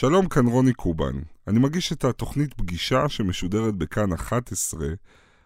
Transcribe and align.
שלום, 0.00 0.28
כאן 0.28 0.46
רוני 0.46 0.72
קובן. 0.72 1.12
אני 1.48 1.58
מגיש 1.58 1.92
את 1.92 2.04
התוכנית 2.04 2.54
פגישה 2.54 3.08
שמשודרת 3.08 3.74
בכאן 3.74 4.12
11, 4.12 4.86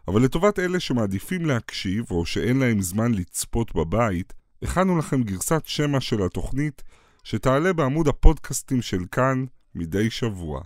אבל 0.08 0.22
לטובת 0.22 0.58
אלה 0.58 0.80
שמעדיפים 0.80 1.46
להקשיב 1.46 2.04
או 2.10 2.26
שאין 2.26 2.58
להם 2.58 2.82
זמן 2.82 3.14
לצפות 3.14 3.74
בבית, 3.74 4.32
הכנו 4.62 4.98
לכם 4.98 5.22
גרסת 5.22 5.62
שמע 5.64 6.00
של 6.00 6.22
התוכנית 6.22 6.82
שתעלה 7.24 7.72
בעמוד 7.72 8.08
הפודקאסטים 8.08 8.82
של 8.82 9.04
כאן 9.12 9.44
מדי 9.74 10.10
שבוע. 10.10 10.62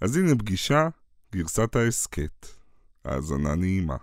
אז 0.00 0.16
הנה 0.16 0.34
פגישה, 0.34 0.88
גרסת 1.32 1.76
ההסכת. 1.76 2.46
האזנה 3.04 3.54
נעימה. 3.54 3.96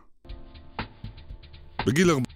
בגיל 1.85 2.09
הרבה... 2.09 2.29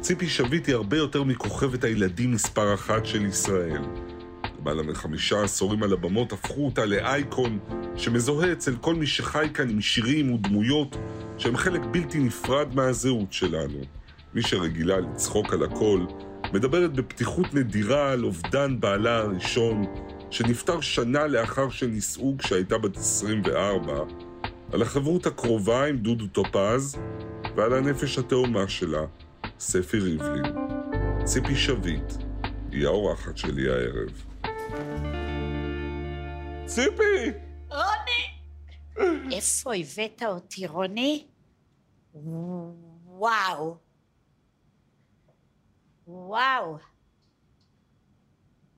ציפי 0.00 0.28
שביט 0.28 0.66
היא 0.66 0.74
הרבה 0.74 0.96
יותר 0.96 1.22
מכוכבת 1.22 1.84
הילדים 1.84 2.32
מספר 2.32 2.74
אחת 2.74 3.06
של 3.06 3.26
ישראל. 3.26 3.82
למעלה 4.64 4.82
מחמישה 4.82 5.42
עשורים 5.42 5.82
על 5.82 5.92
הבמות 5.92 6.32
הפכו 6.32 6.66
אותה 6.66 6.84
לאייקון 6.84 7.58
שמזוהה 7.96 8.52
אצל 8.52 8.76
כל 8.76 8.94
מי 8.94 9.06
שחי 9.06 9.46
כאן 9.54 9.70
עם 9.70 9.80
שירים 9.80 10.34
ודמויות 10.34 10.96
שהם 11.38 11.56
חלק 11.56 11.80
בלתי 11.90 12.18
נפרד 12.18 12.74
מהזהות 12.74 13.32
שלנו. 13.32 13.78
מי 14.34 14.42
שרגילה 14.42 15.00
לצחוק 15.00 15.52
על 15.52 15.62
הכל, 15.62 16.00
מדברת 16.52 16.92
בפתיחות 16.92 17.54
נדירה 17.54 18.12
על 18.12 18.24
אובדן 18.24 18.80
בעלה 18.80 19.16
הראשון, 19.16 19.84
שנפטר 20.30 20.80
שנה 20.80 21.26
לאחר 21.26 21.70
שנישאו 21.70 22.34
כשהייתה 22.38 22.78
בת 22.78 22.96
24, 22.96 23.92
על 24.72 24.82
החברות 24.82 25.26
הקרובה 25.26 25.86
עם 25.86 25.96
דודו 25.96 26.26
טופז, 26.26 26.96
ועל 27.56 27.72
הנפש 27.72 28.18
התאומה 28.18 28.68
שלה, 28.68 29.02
ספי 29.58 29.98
ריבלין. 29.98 30.44
ציפי 31.24 31.56
שביט 31.56 32.12
היא 32.72 32.86
האורחת 32.86 33.36
שלי 33.36 33.68
הערב. 33.68 34.33
ציפי! 36.66 37.30
רוני! 37.68 38.34
איפה 39.32 39.74
הבאת 39.74 40.22
אותי, 40.22 40.66
רוני? 40.66 41.26
וואו. 43.04 43.76
וואו. 46.06 46.76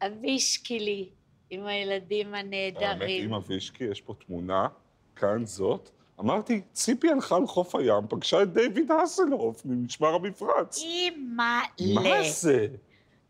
אבישקי 0.07 0.79
לי, 0.79 1.11
עם 1.51 1.67
הילדים 1.67 2.35
האמת, 2.35 2.77
הנהדרים. 2.77 3.23
אימא 3.23 3.39
וישקי, 3.47 3.85
יש 3.85 4.01
פה 4.01 4.15
תמונה, 4.27 4.69
כאן 5.17 5.47
זאת. 5.47 5.91
אמרתי, 6.21 6.61
ציפי 6.73 7.11
הלכה 7.11 7.37
על 7.37 7.47
חוף 7.47 7.75
הים, 7.75 8.07
פגשה 8.09 8.43
את 8.43 8.53
דיוויד 8.53 8.91
האסלהוף 8.91 9.65
ממשמר 9.65 10.15
המפרץ. 10.15 10.79
אימא 10.83 11.61
מה 11.95 12.21
ל... 12.21 12.29
זה? 12.31 12.67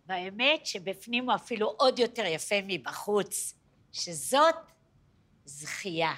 באמת 0.07 0.67
שבפנים 0.67 1.25
הוא 1.31 1.35
אפילו 1.35 1.75
עוד 1.79 1.99
יותר 1.99 2.25
יפה 2.27 2.55
מבחוץ. 2.67 3.55
שזאת 3.93 4.55
זכייה. 5.45 6.12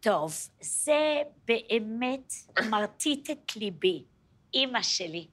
טוב, 0.00 0.32
זה 0.60 1.14
באמת 1.44 2.32
מרטיט 2.70 3.30
את 3.30 3.56
ליבי. 3.56 4.04
אימא 4.54 4.82
שלי. 4.82 5.26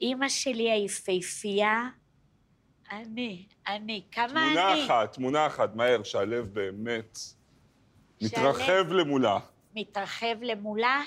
אימא 0.00 0.28
שלי 0.28 0.70
היפהפייה, 0.70 1.88
אני, 2.90 3.46
אני, 3.66 4.02
כמה 4.12 4.26
תמונה 4.28 4.72
אני. 4.72 4.86
אחת, 4.86 5.12
תמונה 5.12 5.46
אחת, 5.46 5.74
מהר, 5.76 6.02
שהלב 6.02 6.44
באמת 6.54 7.18
שהלב- 8.20 8.32
מתרחב 8.32 8.92
למולה. 8.92 9.38
מתרחב 9.74 10.36
למולה? 10.42 11.02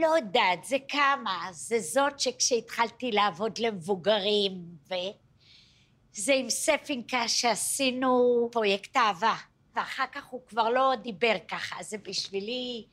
לא 0.00 0.16
יודעת, 0.16 0.64
זה 0.64 0.76
כמה. 0.88 1.48
זה 1.52 1.80
זאת 1.80 2.20
שכשהתחלתי 2.20 3.12
לעבוד 3.12 3.58
למבוגרים, 3.58 4.64
וזה 4.86 6.34
עם 6.34 6.50
ספינקה 6.50 7.28
שעשינו 7.28 8.48
פרויקט 8.52 8.96
אהבה, 8.96 9.34
ואחר 9.76 10.04
כך 10.12 10.24
הוא 10.26 10.40
כבר 10.46 10.68
לא 10.68 10.92
דיבר 11.02 11.34
ככה, 11.48 11.82
זה 11.82 11.96
בשבילי 11.98 12.86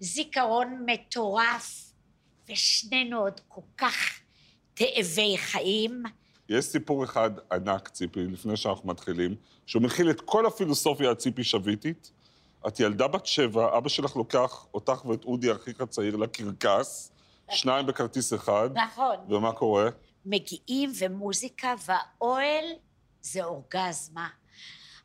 זיכרון 0.00 0.86
מטורף, 0.86 1.92
ושנינו 2.48 3.20
עוד 3.20 3.40
כל 3.48 3.60
כך 3.78 4.20
תאבי 4.74 5.38
חיים. 5.38 6.02
יש 6.48 6.64
סיפור 6.64 7.04
אחד 7.04 7.30
ענק, 7.52 7.88
ציפי, 7.88 8.20
לפני 8.20 8.56
שאנחנו 8.56 8.88
מתחילים, 8.88 9.36
שהוא 9.66 9.82
מכיל 9.82 10.10
את 10.10 10.20
כל 10.20 10.46
הפילוסופיה 10.46 11.10
הציפי 11.10 11.44
שביטית. 11.44 12.10
את 12.68 12.80
ילדה 12.80 13.08
בת 13.08 13.26
שבע, 13.26 13.78
אבא 13.78 13.88
שלך 13.88 14.16
לוקח 14.16 14.66
אותך 14.74 15.04
ואת 15.04 15.24
אודי, 15.24 15.52
אחיך 15.52 15.80
הצעיר, 15.80 16.16
לקרקס, 16.16 17.12
שניים 17.50 17.86
בכרטיס 17.86 18.34
אחד, 18.34 18.68
נכון. 18.74 19.16
ומה 19.28 19.52
קורה? 19.52 19.88
מגיעים 20.26 20.92
ומוזיקה, 20.98 21.74
והאוהל 21.86 22.64
זה 23.20 23.44
אורגזמה. 23.44 24.28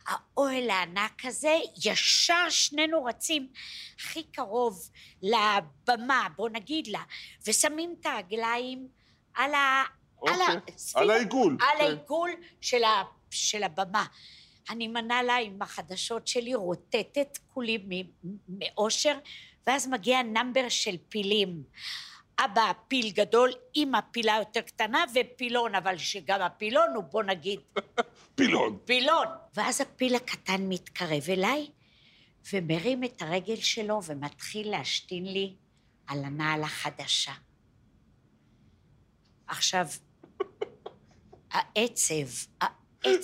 האוהל 0.08 0.70
הענק 0.70 1.26
הזה, 1.26 1.58
ישר 1.86 2.50
שנינו 2.50 3.04
רצים 3.04 3.48
הכי 4.00 4.24
קרוב 4.24 4.90
לבמה, 5.22 6.28
בוא 6.36 6.50
נגיד 6.50 6.88
לה, 6.88 7.02
ושמים 7.48 7.96
את 8.02 8.06
הרגליים 8.06 8.88
על 9.34 9.54
ה... 9.54 9.84
על, 10.28 10.34
אוקיי. 10.34 10.56
ה... 10.56 10.78
סביב- 10.78 11.02
על 11.02 11.10
העיגול, 11.10 11.58
על 11.62 11.78
כן. 11.78 11.84
העיגול 11.84 12.32
של, 12.62 12.84
ה... 12.84 13.04
של 13.30 13.64
הבמה. 13.64 14.06
אני 14.70 14.88
מנה 14.88 15.24
לה 15.24 15.36
עם 15.36 15.62
החדשות 15.62 16.28
שלי, 16.28 16.56
רוטטת 16.56 17.38
כולי 17.48 18.04
מאושר, 18.50 19.18
ואז 19.68 19.88
מגיע 19.88 20.24
נאמבר 20.24 20.70
של 20.70 20.96
פילים. 21.10 21.64
אבא 22.46 22.72
פיל 22.88 23.10
גדול, 23.10 23.52
אמא 23.76 24.00
פילה 24.12 24.36
יותר 24.40 24.62
קטנה 24.62 25.04
ופילון, 25.16 25.76
אבל 25.76 25.98
שגם 25.98 26.42
הפילון 26.42 26.90
הוא, 26.96 27.04
בוא 27.04 27.24
נגיד, 27.24 27.60
פילון. 28.36 28.78
פילון. 28.86 29.28
ואז 29.56 29.82
הפיל 29.82 30.16
הקטן 30.16 30.62
מתקרב 30.70 31.24
אליי, 31.30 31.68
ומרים 32.54 33.04
את 33.04 33.22
הרגל 33.22 33.56
שלו 33.56 34.04
ומתחיל 34.04 34.72
להשתין 34.72 35.26
לי 35.26 35.56
על 36.08 36.26
הנעל 36.26 36.64
החדשה. 36.64 37.34
עכשיו, 39.48 39.88
העצב, 41.52 42.56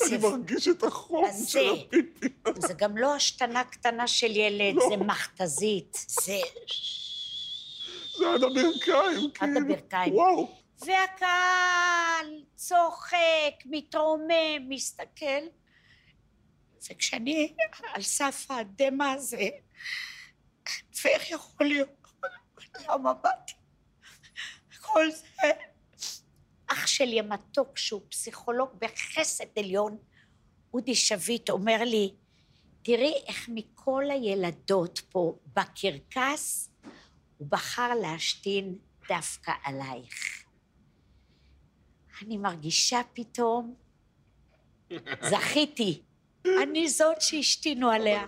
אני 0.08 0.18
מרגיש 0.18 0.68
את 0.68 0.84
החום. 0.84 1.32
של 1.48 1.74
הפיפי. 1.88 2.28
זה 2.58 2.74
גם 2.74 2.98
לא 2.98 3.16
השתנה 3.16 3.64
קטנה 3.64 4.08
של 4.08 4.32
ילד, 4.32 4.76
לא. 4.76 4.90
זה 4.90 4.98
מכתזית, 4.98 5.98
זה... 6.08 6.38
זה 8.18 8.26
עד 8.34 8.44
הברכיים, 8.44 9.32
כאילו. 9.34 9.60
הברכיים. 9.60 10.14
וואו. 10.14 10.56
והקהל 10.80 12.44
צוחק, 12.56 13.66
מתרומם, 13.66 14.70
מסתכל. 14.70 15.46
וכשאני 16.92 17.56
על 17.94 18.02
סף 18.02 18.46
הדמע 18.50 19.12
הזה, 19.12 19.50
ואיך 21.04 21.32
יכול 21.32 21.68
להיות? 21.68 21.90
למה 22.90 23.14
באתי? 23.14 23.54
כל 24.82 25.12
זה... 25.12 25.52
אח 26.68 26.88
שלי 26.88 27.20
המתוק, 27.20 27.78
שהוא 27.78 28.02
פסיכולוג 28.10 28.70
בחסד 28.82 29.46
עליון, 29.60 29.98
אודי 30.74 30.96
שביט, 30.96 31.50
אומר 31.50 31.84
לי, 31.84 32.14
תראי 32.82 33.14
איך 33.28 33.50
מכל 33.54 34.04
הילדות 34.12 35.02
פה 35.10 35.38
בקרקס, 35.54 36.70
הוא 37.38 37.48
בחר 37.52 37.94
להשתין 38.02 38.76
דווקא 39.10 39.52
עלייך. 39.64 40.44
אני 42.22 42.38
מרגישה 42.38 43.02
פתאום, 43.14 43.76
זכיתי, 45.22 46.02
אני 46.64 46.90
זאת 46.90 47.22
שהשתינו 47.22 47.90
עליה. 47.90 48.26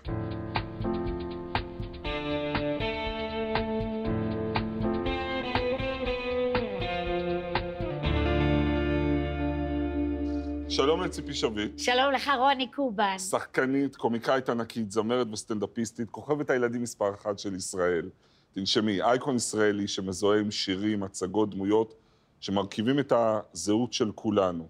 שלום 10.77 11.03
לציפי 11.03 11.33
שביט. 11.33 11.79
שלום 11.79 12.11
לך, 12.13 12.31
רוני 12.37 12.71
קובן. 12.71 13.19
שחקנית, 13.19 13.95
קומיקאית 13.95 14.49
ענקית, 14.49 14.91
זמרת 14.91 15.27
וסטנדאפיסטית, 15.31 16.09
כוכבת 16.09 16.49
הילדים 16.49 16.81
מספר 16.81 17.13
אחת 17.13 17.39
של 17.39 17.55
ישראל. 17.55 18.09
תנשמי, 18.53 19.01
אייקון 19.01 19.35
ישראלי 19.35 19.87
שמזוהה 19.87 20.39
עם 20.39 20.51
שירים, 20.51 21.03
הצגות, 21.03 21.49
דמויות, 21.49 21.93
שמרכיבים 22.39 22.99
את 22.99 23.13
הזהות 23.15 23.93
של 23.93 24.11
כולנו. 24.11 24.67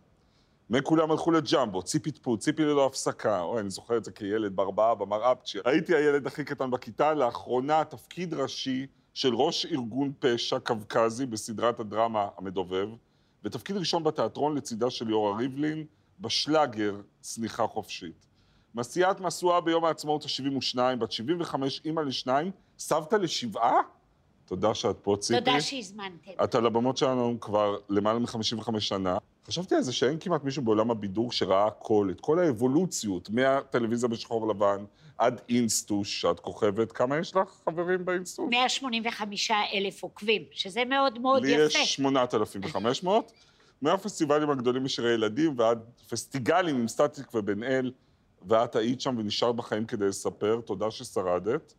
מכולם 0.70 1.12
הלכו 1.12 1.32
לג'מבו, 1.32 1.84
ציפי 1.84 2.12
טפו, 2.12 2.38
ציפי 2.38 2.64
ללא 2.64 2.86
הפסקה. 2.86 3.42
אוי, 3.42 3.62
אני 3.62 3.70
זוכר 3.70 3.98
את 3.98 4.04
זה 4.04 4.12
כילד 4.12 4.56
בארבעה, 4.56 4.96
במר 4.96 5.32
אפצ'ר. 5.32 5.60
הייתי 5.66 5.96
הילד 5.96 6.28
הכי 6.28 6.44
קטן 6.44 6.72
בכיתה, 6.72 7.14
לאחרונה 7.14 7.84
תפקיד 7.84 8.34
ראשי 8.34 8.88
של 9.14 9.36
ראש 9.36 9.66
ארגון 9.66 10.12
פשע 10.20 10.60
קווקזי 10.60 11.26
בסדרת 11.26 11.80
הדרמה 11.80 12.28
המדובב, 12.38 12.88
ותפקיד 13.44 13.78
ראשון 13.78 14.04
בתיאטרון 14.04 14.58
לצידה 14.58 14.90
של 14.90 15.06
ליאורה 15.06 15.38
ריבלין, 15.38 15.86
בשלאגר 16.20 16.96
צניחה 17.22 17.68
חופשית. 17.68 18.26
מסיעת 18.76 19.20
משואה 19.20 19.62
ביום 19.62 19.86
העצמאות 19.86 20.24
ה-72, 20.24 20.96
בת 21.00 21.12
75, 21.12 21.82
אימא 21.86 22.02
לשניים, 22.02 22.52
סבתא 22.80 23.16
לשבעה? 23.16 23.82
תודה 24.46 24.74
שאת 24.74 24.98
פה, 25.02 25.16
ציפי. 25.20 25.40
תודה 25.40 25.62
שהזמנתם. 25.62 26.32
את 26.44 26.56
על 26.56 26.66
הבמות 26.66 26.98
שלנו 26.98 27.38
כבר 27.40 27.78
למעלה 27.90 28.20
מ-55 28.20 28.80
שנה. 28.80 29.18
חשבתי 29.48 29.76
על 29.76 29.82
זה 29.82 29.94
שאין 29.94 30.18
כמעט 30.20 30.44
מישהו 30.44 30.64
בעולם 30.64 30.92
הבידור 30.92 31.32
שראה 31.32 31.68
הכל, 31.68 32.10
את 32.12 32.22
כל 32.22 32.40
האבולוציות, 32.40 33.30
מהטלוויזיה 33.30 34.10
בשחור 34.10 34.48
לבן 34.48 34.86
עד 35.18 35.42
אינסטוש, 35.50 36.22
שאת 36.22 36.40
כוכבת. 36.40 36.92
כמה 36.92 37.18
יש 37.18 37.36
לך 37.36 37.50
חברים 37.66 38.06
באינסטוש? 38.06 38.46
185 38.50 39.52
אלף 39.74 40.04
עוקבים, 40.04 40.44
שזה 40.52 40.86
מאוד 40.86 41.20
מאוד 41.20 41.44
לי 41.44 41.52
יפה. 41.52 41.80
יש 41.80 41.96
8,500. 41.96 43.32
מהפסטיבלים 43.82 44.50
הגדולים 44.50 44.86
לשירי 44.86 45.14
ילדים 45.14 45.54
ועד 45.58 45.80
פסטיגלים 46.10 46.76
עם 46.76 46.88
סטטיק 46.88 47.36
ובן 47.36 47.64
אל, 47.64 47.92
ואת 48.48 48.76
היית 48.76 49.02
שם 49.02 49.16
ונשארת 49.18 49.56
בחיים 49.56 49.86
כדי 49.86 50.08
לספר, 50.08 50.62
תודה 50.66 50.92
ששרדת. 50.92 51.74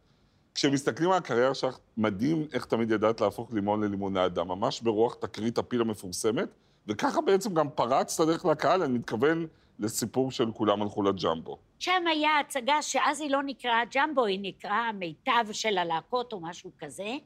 כשמסתכלים 0.55 1.11
על 1.11 1.19
הקריירה 1.19 1.55
שלך, 1.55 1.79
מדהים 1.97 2.47
איך 2.53 2.65
תמיד 2.65 2.91
ידעת 2.91 3.21
להפוך 3.21 3.53
לימון 3.53 3.85
ללימונדה, 3.85 4.45
ממש 4.45 4.81
ברוח 4.81 5.15
תקרית 5.15 5.59
הפיל 5.59 5.81
המפורסמת, 5.81 6.49
וככה 6.87 7.21
בעצם 7.21 7.55
גם 7.55 7.69
פרצת 7.71 8.27
דרך 8.27 8.45
לקהל, 8.45 8.83
אני 8.83 8.99
מתכוון 8.99 9.47
לסיפור 9.79 10.31
של 10.31 10.53
כולם 10.53 10.83
הלכו 10.83 11.03
לג'מבו. 11.03 11.59
שם 11.79 12.07
היה 12.07 12.31
הצגה 12.41 12.83
שאז 12.83 13.21
היא 13.21 13.31
לא 13.31 13.43
נקראה 13.43 13.83
ג'מבו, 13.95 14.25
היא 14.25 14.39
נקראה 14.43 14.93
מיטב 14.93 15.53
של 15.53 15.79
הלהקות 15.79 16.33
או 16.33 16.41
משהו 16.41 16.71
כזה. 16.79 17.17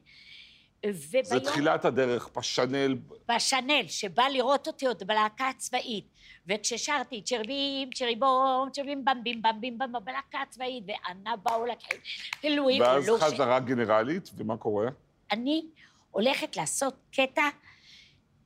זה 0.91 1.19
וביום... 1.19 1.43
תחילת 1.43 1.85
הדרך, 1.85 2.27
פשנל, 2.27 2.97
בשאנל, 3.29 3.87
שבא 3.87 4.23
לראות 4.23 4.67
אותי 4.67 4.85
עוד 4.85 5.03
בלהקה 5.03 5.49
הצבאית, 5.49 6.05
וכששרתי 6.47 7.21
צ'רבים, 7.21 7.89
צ'ריבום, 7.93 8.69
צ'רבים 8.73 9.05
במבים 9.05 9.41
במבים 9.41 9.77
במבים 9.77 10.05
בלהקה 10.05 10.41
הצבאית, 10.41 10.83
וענה 10.87 11.35
באו 11.35 11.65
לקהל, 11.65 11.97
אלוהים, 12.45 12.81
ואז 12.81 13.09
חזרה 13.19 13.59
גנרלית, 13.59 14.29
ומה 14.37 14.57
קורה? 14.57 14.87
אני 15.31 15.65
הולכת 16.11 16.57
לעשות 16.57 16.95
קטע 17.11 17.49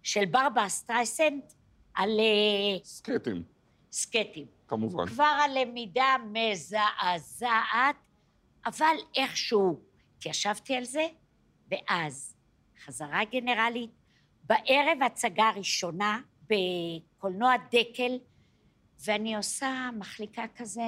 של 0.04 0.26
ברבה 0.26 0.70
סטרייסנד 0.70 1.42
על 1.94 2.10
אה, 2.20 2.84
סקטים, 2.84 3.44
סקטים. 3.92 4.46
כמובן. 4.68 5.08
כבר 5.08 5.24
הלמידה 5.24 6.16
מזעזעת, 6.32 7.96
אבל 8.66 8.96
איכשהו 9.16 9.80
התיישבתי 10.18 10.76
על 10.76 10.84
זה, 10.84 11.08
ואז 11.72 12.36
חזרה 12.86 13.22
גנרלית, 13.32 13.92
בערב 14.44 14.98
הצגה 15.06 15.52
ראשונה 15.56 16.20
בקולנוע 16.50 17.54
דקל, 17.72 18.18
ואני 19.06 19.36
עושה 19.36 19.90
מחליקה 19.98 20.44
כזה, 20.56 20.82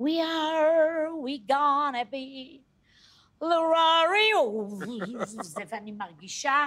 We 0.00 0.02
are, 0.02 1.10
we 1.24 1.50
gonna 1.50 2.04
be, 2.12 2.60
זה, 5.42 5.62
ואני 5.68 5.92
מרגישה 5.92 6.66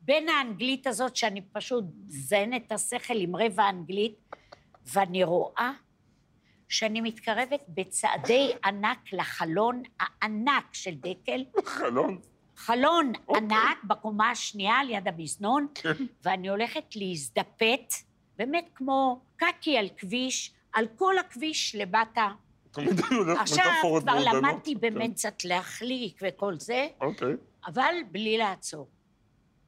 בין 0.00 0.28
האנגלית 0.28 0.86
הזאת, 0.86 1.16
שאני 1.16 1.42
פשוט 1.52 1.84
זיינת 2.08 2.62
את 2.66 2.72
השכל 2.72 3.16
עם 3.16 3.36
רבע 3.36 3.68
אנגלית, 3.68 4.14
ואני 4.84 5.24
רואה 5.24 5.72
שאני 6.68 7.00
מתקרבת 7.00 7.60
בצעדי 7.68 8.52
ענק 8.64 9.12
לחלון 9.12 9.82
הענק 10.00 10.74
של 10.74 10.94
דקל, 10.94 11.44
חלון. 11.64 12.20
חלון 12.56 13.12
אוקיי. 13.28 13.42
ענק 13.42 13.84
בקומה 13.84 14.30
השנייה 14.30 14.84
ליד 14.84 15.08
המזנון, 15.08 15.66
כן. 15.74 15.92
ואני 16.24 16.48
הולכת 16.48 16.84
להזדפת, 16.96 17.94
באמת 18.36 18.68
כמו 18.74 19.20
קקי 19.36 19.78
על 19.78 19.88
כביש, 19.96 20.52
על 20.72 20.86
כל 20.96 21.18
הכביש 21.18 21.74
הולך 21.74 23.40
עכשיו 23.40 23.64
כבר. 24.00 24.18
למדתי 24.24 24.74
באמת 24.74 25.12
קצת 25.12 25.44
להחליק 25.44 26.20
וכל 26.22 26.54
זה, 26.58 26.88
אוקיי. 27.00 27.34
אבל 27.66 27.94
בלי 28.10 28.38
לעצור. 28.38 28.88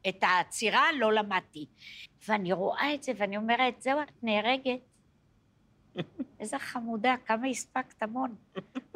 את 0.09 0.23
העצירה 0.23 0.93
לא 0.99 1.13
למדתי. 1.13 1.67
ואני 2.29 2.53
רואה 2.53 2.95
את 2.95 3.03
זה 3.03 3.13
ואני 3.17 3.37
אומרת, 3.37 3.83
זהו, 3.83 4.03
את 4.03 4.23
נהרגת. 4.23 4.81
איזה 6.41 6.59
חמודה, 6.59 7.15
כמה 7.27 7.47
הספקת 7.47 8.03
המון. 8.03 8.35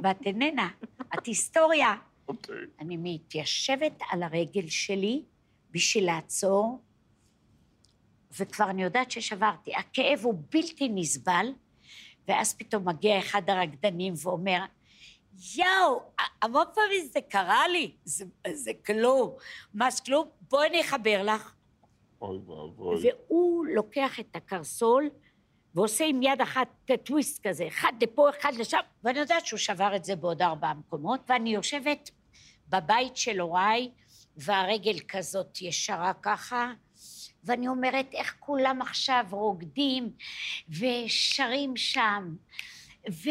ואת 0.03 0.27
איננה, 0.27 0.69
את 1.15 1.27
היסטוריה. 1.27 1.95
אוקיי. 2.29 2.65
אני 2.81 2.97
מתיישבת 3.01 4.03
על 4.11 4.23
הרגל 4.23 4.69
שלי 4.69 5.23
בשביל 5.71 6.07
לעצור, 6.07 6.79
וכבר 8.39 8.71
אני 8.71 8.83
יודעת 8.83 9.11
ששברתי. 9.11 9.75
הכאב 9.75 10.19
הוא 10.23 10.35
בלתי 10.51 10.89
נסבל, 10.89 11.47
ואז 12.29 12.55
פתאום 12.55 12.89
מגיע 12.89 13.19
אחד 13.19 13.51
הרקדנים 13.51 14.15
ואומר, 14.23 14.65
יואו, 15.57 16.03
המון 16.43 16.67
פעמים 16.75 17.07
זה 17.13 17.21
קרה 17.21 17.69
לי, 17.69 17.93
זה, 18.05 18.25
זה 18.53 18.71
כלום, 18.87 19.35
ממש 19.75 20.01
כלום, 20.01 20.29
בואי 20.51 20.69
אני 20.69 20.81
אחבר 20.81 21.23
לך. 21.23 21.55
אוי 22.23 22.39
ואבוי. 22.39 23.11
והוא 23.11 23.67
לוקח 23.67 24.21
את 24.21 24.37
הקרסול 24.37 25.11
ועושה 25.75 26.05
עם 26.05 26.23
יד 26.23 26.41
אחת 26.41 26.69
טוויסט 27.05 27.47
כזה, 27.47 27.69
אחד 27.69 27.93
לפה, 28.01 28.31
אחד 28.31 28.53
לשם, 28.55 28.79
ואני 29.05 29.19
יודעת 29.19 29.47
שהוא 29.47 29.59
שבר 29.59 29.97
את 29.97 30.05
זה 30.05 30.17
בעוד 30.17 30.43
ארבעה 30.43 30.75
מקומות, 30.75 31.21
ואני 31.29 31.55
יושבת 31.55 32.11
בבית 32.69 33.17
של 33.17 33.41
הוריי, 33.41 33.91
והרגל 34.37 34.99
כזאת 35.09 35.63
ישרה 35.63 36.13
ככה, 36.23 36.73
ואני 37.45 37.69
אומרת, 37.69 38.07
איך 38.13 38.37
כולם 38.41 38.83
עכשיו 38.83 39.25
רוקדים 39.31 40.11
ושרים 40.69 41.77
שם, 41.77 42.35
ו, 43.11 43.31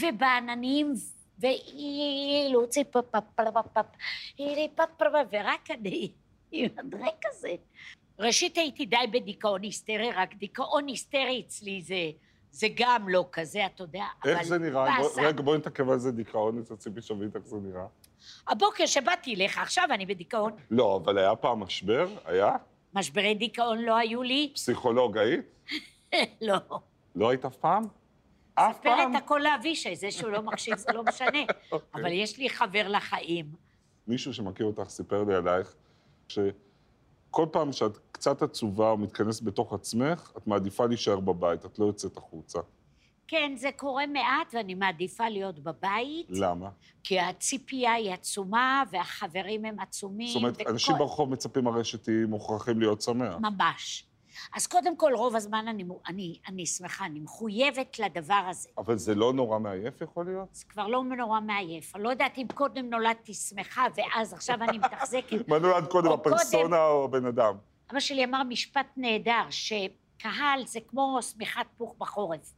ובעננים, 0.00 0.92
ואילו 1.38 2.68
ציפפפפפפפ, 2.68 3.86
ורק 5.32 5.70
אני 5.70 6.12
עם 6.52 6.70
הדרק 6.78 7.14
כזה. 7.24 7.54
ראשית 8.18 8.58
הייתי 8.58 8.86
די 8.86 8.96
בדיכאון 9.12 9.62
היסטרי, 9.62 10.12
רק 10.12 10.34
דיכאון 10.34 10.86
היסטרי 10.86 11.42
אצלי 11.46 11.82
זה, 11.82 12.10
זה 12.50 12.66
גם 12.74 13.08
לא 13.08 13.28
כזה, 13.32 13.66
אתה 13.66 13.82
יודע, 13.82 14.04
איך 14.24 14.38
אבל 14.38 14.46
זה 14.46 14.58
נראה? 14.58 15.00
בוא-. 15.00 15.22
רגע, 15.22 15.42
בואי 15.42 15.58
נתעכב 15.58 15.90
על 15.90 15.98
זה 15.98 16.12
דיכאון 16.12 16.58
אצל 16.58 16.76
ציפי 16.76 17.00
שביט, 17.00 17.36
איך 17.36 17.46
זה 17.46 17.56
נראה? 17.56 17.86
הבוקר 18.48 18.86
שבאתי 18.86 19.34
אליך, 19.34 19.58
עכשיו 19.58 19.84
אני 19.90 20.06
בדיכאון. 20.06 20.52
לא, 20.70 21.00
אבל 21.04 21.18
היה 21.18 21.36
פעם 21.36 21.60
משבר? 21.60 22.08
היה? 22.24 22.56
משברי 22.94 23.34
דיכאון 23.34 23.78
לא 23.78 23.96
היו 23.96 24.22
לי? 24.22 24.50
פסיכולוג 24.54 25.18
היית? 25.18 25.70
לא. 26.48 26.56
לא 27.14 27.30
היית 27.30 27.44
אף 27.44 27.56
פעם? 27.56 27.82
אף 28.54 28.76
ספר 28.76 28.82
פעם? 28.82 29.16
את 29.16 29.22
הכל 29.22 29.40
לאבישי, 29.44 29.96
זה 29.96 30.10
שהוא 30.10 30.30
לא 30.30 30.42
מקשיב 30.42 30.76
זה 30.76 30.92
לא 30.92 31.02
משנה. 31.02 31.28
אוקיי. 31.72 32.02
אבל 32.02 32.12
יש 32.12 32.38
לי 32.38 32.50
חבר 32.50 32.88
לחיים. 32.88 33.46
מישהו 34.06 34.34
שמכיר 34.34 34.66
אותך 34.66 34.88
סיפר 34.88 35.24
לי 35.24 35.34
עלייך, 35.34 35.74
שכל 37.28 37.46
פעם 37.52 37.72
שאת 37.72 37.98
קצת 38.12 38.42
עצובה 38.42 38.90
או 38.90 38.96
מתכנסת 38.96 39.42
בתוך 39.42 39.72
עצמך, 39.72 40.32
את 40.36 40.46
מעדיפה 40.46 40.86
להישאר 40.86 41.20
בבית, 41.20 41.64
את 41.66 41.78
לא 41.78 41.84
יוצאת 41.84 42.16
החוצה. 42.16 42.58
כן, 43.28 43.52
זה 43.56 43.70
קורה 43.76 44.06
מעט, 44.06 44.54
ואני 44.54 44.74
מעדיפה 44.74 45.28
להיות 45.28 45.58
בבית, 45.58 46.26
למה? 46.30 46.68
כי 47.04 47.20
הציפייה 47.20 47.92
היא 47.92 48.12
עצומה, 48.12 48.82
והחברים 48.90 49.64
הם 49.64 49.80
עצומים. 49.80 50.28
זאת 50.28 50.36
אומרת, 50.36 50.54
וכל- 50.60 50.70
אנשים 50.70 50.94
ברחוב 50.98 51.30
מצפים 51.30 51.66
הרי 51.66 51.84
שתהיי 51.84 52.24
מוכרחים 52.24 52.78
להיות 52.80 53.02
שמח. 53.02 53.34
ממש. 53.40 54.05
אז 54.54 54.66
קודם 54.66 54.96
כל, 54.96 55.12
רוב 55.14 55.36
הזמן 55.36 55.68
אני, 55.68 55.84
אני, 56.08 56.38
אני 56.48 56.66
שמחה, 56.66 57.06
אני 57.06 57.20
מחויבת 57.20 57.98
לדבר 57.98 58.42
הזה. 58.48 58.68
אבל 58.78 58.96
זה 58.96 59.14
לא 59.14 59.32
נורא 59.32 59.58
מעייף 59.58 60.00
יכול 60.00 60.26
להיות? 60.26 60.48
זה 60.52 60.64
כבר 60.68 60.86
לא 60.86 61.02
נורא 61.04 61.40
מעייף. 61.40 61.96
אני 61.96 62.04
לא 62.04 62.08
יודעת 62.08 62.38
אם 62.38 62.46
קודם 62.54 62.90
נולדתי 62.90 63.34
שמחה, 63.34 63.86
ואז 63.96 64.32
עכשיו 64.32 64.62
אני 64.62 64.78
מתחזקת. 64.78 65.48
מה 65.48 65.58
נולד 65.58 65.86
קודם, 65.86 66.12
הפרסונה 66.12 66.86
או 66.86 67.04
הבן 67.04 67.26
אדם? 67.26 67.54
אבא 67.90 68.00
שלי 68.00 68.24
אמר 68.24 68.42
משפט 68.42 68.86
נהדר, 68.96 69.42
שקהל 69.50 70.66
זה 70.66 70.80
כמו 70.88 71.18
שמיכת 71.22 71.66
פוך 71.76 71.94
בחורף. 71.98 72.52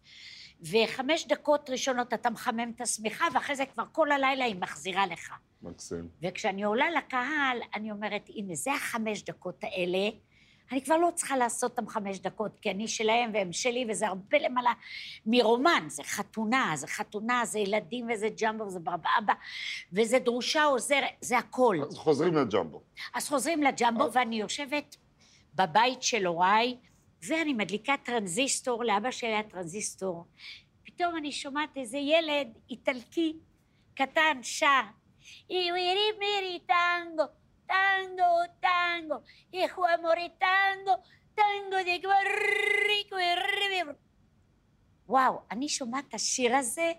וחמש 0.63 1.27
דקות 1.27 1.71
ראשונות 1.71 2.15
אתה 2.15 2.31
מחמם 2.31 2.73
את 2.77 2.81
השמיכה, 2.81 3.25
ואחרי 3.35 3.57
זה 3.57 3.67
כבר 3.67 3.85
כל 3.93 4.13
הלילה 4.13 4.45
היא 4.45 4.57
מחזירה 4.61 5.07
לך. 5.07 5.33
מקסים. 5.63 6.09
וכשאני 6.23 6.63
עולה 6.63 6.91
לקהל, 6.91 7.59
אני 7.75 7.91
אומרת, 7.91 8.31
הנה, 8.35 8.55
זה 8.55 8.73
החמש 8.73 9.23
דקות 9.23 9.65
האלה. 9.65 10.09
אני 10.73 10.85
כבר 10.85 10.97
לא 10.97 11.09
צריכה 11.15 11.37
לעשות 11.37 11.71
אותם 11.71 11.89
חמש 11.89 12.19
דקות, 12.19 12.59
כי 12.61 12.71
אני 12.71 12.89
שלהם 12.89 13.31
והם 13.35 13.53
שלי, 13.53 13.87
וזה 13.89 14.07
הרבה 14.07 14.39
למעלה 14.39 14.73
מרומן. 15.27 15.85
זה 15.89 16.03
חתונה, 16.03 16.73
זה 16.75 16.87
חתונה, 16.87 17.45
זה 17.45 17.59
ילדים 17.59 18.07
וזה 18.13 18.29
ג'מבו, 18.43 18.71
זה 18.71 18.81
ברבאבא, 18.81 19.33
וזה 19.93 20.19
דרושה 20.19 20.65
עוזרת, 20.65 21.05
זה 21.21 21.39
הכל. 21.39 21.77
אז 21.89 21.99
חוזרים 21.99 22.35
לג'מבו. 22.35 22.83
אז 23.15 23.29
חוזרים 23.29 23.63
לג'מבו, 23.63 24.13
ואני 24.13 24.41
יושבת 24.41 24.97
בבית 25.55 26.03
של 26.03 26.27
הוריי, 26.27 26.77
ואני 27.29 27.53
מדליקה 27.53 27.95
טרנזיסטור, 28.03 28.85
לאבא 28.85 29.11
שלי 29.11 29.29
היה 29.29 29.43
טרנזיסטור. 29.43 30.27
פתאום 30.85 31.17
אני 31.17 31.33
שומעת 31.33 31.77
איזה 31.77 31.99
ילד 31.99 32.49
איטלקי 32.71 33.37
קטן 33.95 34.43
שר, 34.43 34.83
איווירי 35.51 36.13
מירי 36.19 36.59
טנגו, 36.67 37.23
טנגו, 37.69 38.53
טנגו, 38.61 39.15
איכו 39.53 39.85
אמורי 39.99 40.29
טנגו, 40.39 40.93
טנגו 41.35 41.77
דה 41.85 41.99
גברי 41.99 43.03
גברי. 43.07 43.95
וואו, 45.07 45.41
אני 45.51 45.69
שומעת 45.69 46.05
את 46.09 46.15
השיר 46.15 46.57
הזה, 46.57 46.93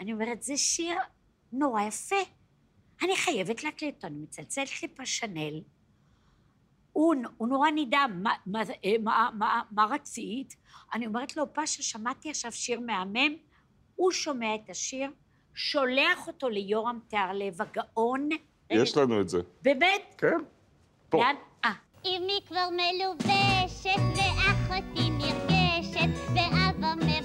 אני 0.00 0.12
אומרת, 0.12 0.42
זה 0.42 0.56
שיר 0.56 0.98
נורא 1.52 1.82
יפה. 1.82 2.16
אני 3.02 3.16
חייבת 3.16 3.64
להקליט 3.64 3.94
אותו, 3.94 4.06
אני 4.06 4.18
מצלצלת 4.18 4.82
לי 4.82 4.88
פשנל, 4.88 5.60
הוא, 6.94 7.14
הוא 7.36 7.48
נורא 7.48 7.70
נדהם, 7.74 8.22
מה, 8.22 8.32
מה, 8.46 8.60
מה, 9.02 9.30
מה, 9.38 9.62
מה 9.70 9.84
רצית? 9.84 10.56
אני 10.94 11.06
אומרת 11.06 11.36
לו, 11.36 11.52
פאשה, 11.54 11.82
שמעתי 11.82 12.30
עכשיו 12.30 12.52
שיר 12.52 12.80
מהמם, 12.80 13.36
הוא 13.94 14.12
שומע 14.12 14.54
את 14.54 14.70
השיר, 14.70 15.10
שולח 15.54 16.26
אותו 16.26 16.48
ליורם 16.48 16.98
תיארלב 17.08 17.62
הגאון. 17.62 18.28
יש 18.70 18.96
לנו 18.96 19.20
את 19.20 19.28
זה. 19.28 19.40
באמת? 19.62 20.14
כן. 20.18 20.36
פה. 21.08 21.18
לאן? 21.18 21.34
אה, 21.64 21.70
אמי 22.06 22.40
כבר 22.48 22.68
מלובשת 22.70 24.00
ואחותי 24.16 25.10
נרגשת 25.10 26.10
ואבא 26.34 26.94
מבקש 26.96 27.23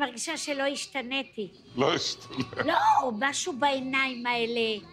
מרגישה 0.00 0.36
שלא 0.36 0.62
השתניתי. 0.62 1.50
לא 1.76 1.94
השתנה. 1.94 2.62
לא, 2.64 3.12
משהו 3.18 3.52
בעיניים 3.58 4.26
האלה, 4.26 4.86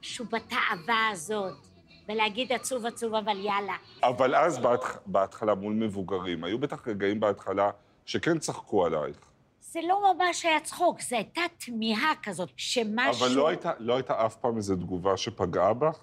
משהו 0.00 0.24
בתאווה 0.24 1.08
הזאת, 1.12 1.66
ולהגיד 2.08 2.52
עצוב 2.52 2.86
עצוב 2.86 3.14
אבל 3.14 3.44
יאללה. 3.44 3.76
אבל 4.02 4.34
אז 4.34 4.58
בהתח... 4.58 4.98
בהתחלה 5.06 5.54
מול 5.54 5.72
מבוגרים, 5.72 6.44
היו 6.44 6.58
בטח 6.58 6.88
רגעים 6.88 7.20
בהתחלה 7.20 7.70
שכן 8.06 8.38
צחקו 8.38 8.86
עלייך. 8.86 9.16
זה 9.60 9.80
לא 9.88 10.14
ממש 10.14 10.44
היה 10.44 10.60
צחוק, 10.60 11.00
זו 11.00 11.16
הייתה 11.16 11.40
תמיהה 11.66 12.12
כזאת, 12.22 12.48
שמשהו... 12.56 13.26
אבל 13.26 13.36
לא 13.36 13.48
הייתה, 13.48 13.72
לא 13.78 13.94
הייתה 13.94 14.26
אף 14.26 14.36
פעם 14.36 14.56
איזו 14.56 14.76
תגובה 14.76 15.16
שפגעה 15.16 15.74
בך? 15.74 15.98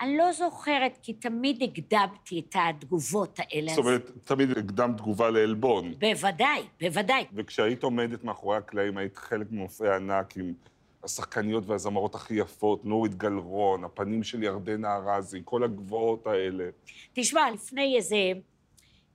אני 0.00 0.16
לא 0.16 0.32
זוכרת, 0.32 0.98
כי 1.02 1.12
תמיד 1.12 1.62
הקדמתי 1.62 2.40
את 2.40 2.56
התגובות 2.58 3.38
האלה. 3.38 3.68
זאת 3.68 3.78
אומרת, 3.78 4.10
תמיד 4.24 4.50
הקדמת 4.50 4.96
תגובה 4.96 5.30
לעלבון. 5.30 5.94
בוודאי, 5.98 6.62
בוודאי. 6.80 7.24
וכשהיית 7.34 7.82
עומדת 7.82 8.24
מאחורי 8.24 8.56
הקלעים, 8.56 8.96
היית 8.96 9.16
חלק 9.16 9.46
ממופעי 9.50 9.94
ענק 9.94 10.36
עם 10.36 10.52
השחקניות 11.04 11.66
והזמרות 11.66 12.14
הכי 12.14 12.34
יפות, 12.34 12.84
נורית 12.84 13.14
גלרון, 13.14 13.84
הפנים 13.84 14.22
של 14.22 14.42
ירדנה 14.42 14.96
ארזי, 14.96 15.40
כל 15.44 15.64
הגבוהות 15.64 16.26
האלה. 16.26 16.64
תשמע, 17.12 17.50
לפני 17.50 17.96
איזה 17.96 18.16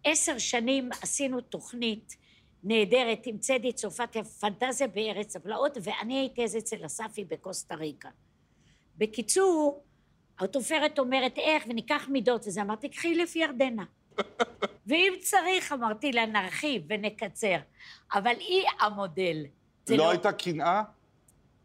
עשר 0.04 0.38
שנים 0.38 0.90
עשינו 1.02 1.42
תוכנית 1.42 2.18
נהדרת 2.64 3.26
עם 3.26 3.38
צדי 3.38 3.74
צרפתי, 3.74 4.24
פנטזיה 4.24 4.88
בארץ 4.88 5.36
הפלאות, 5.36 5.78
ואני 5.84 6.20
הייתי 6.20 6.44
אז 6.44 6.58
אצל 6.58 6.86
אספי 6.86 7.26
בקוסטה 7.26 7.76
ריקה. 7.76 8.10
בקיצור, 8.98 9.84
התופרת 10.40 11.00
אומרת 11.00 11.38
איך, 11.38 11.64
וניקח 11.70 12.08
מידות 12.10 12.48
וזה, 12.48 12.62
אמרתי, 12.62 12.90
קחי 12.90 13.16
לפי 13.16 13.40
ירדנה. 13.40 13.84
ואם 14.88 15.14
צריך, 15.22 15.72
אמרתי 15.72 16.12
לה, 16.12 16.26
נרחיב 16.26 16.84
ונקצר. 16.90 17.58
אבל 18.14 18.34
היא 18.40 18.64
המודל. 18.80 19.46
זה 19.86 19.98
לא 19.98 20.10
הייתה 20.10 20.32
קנאה? 20.32 20.84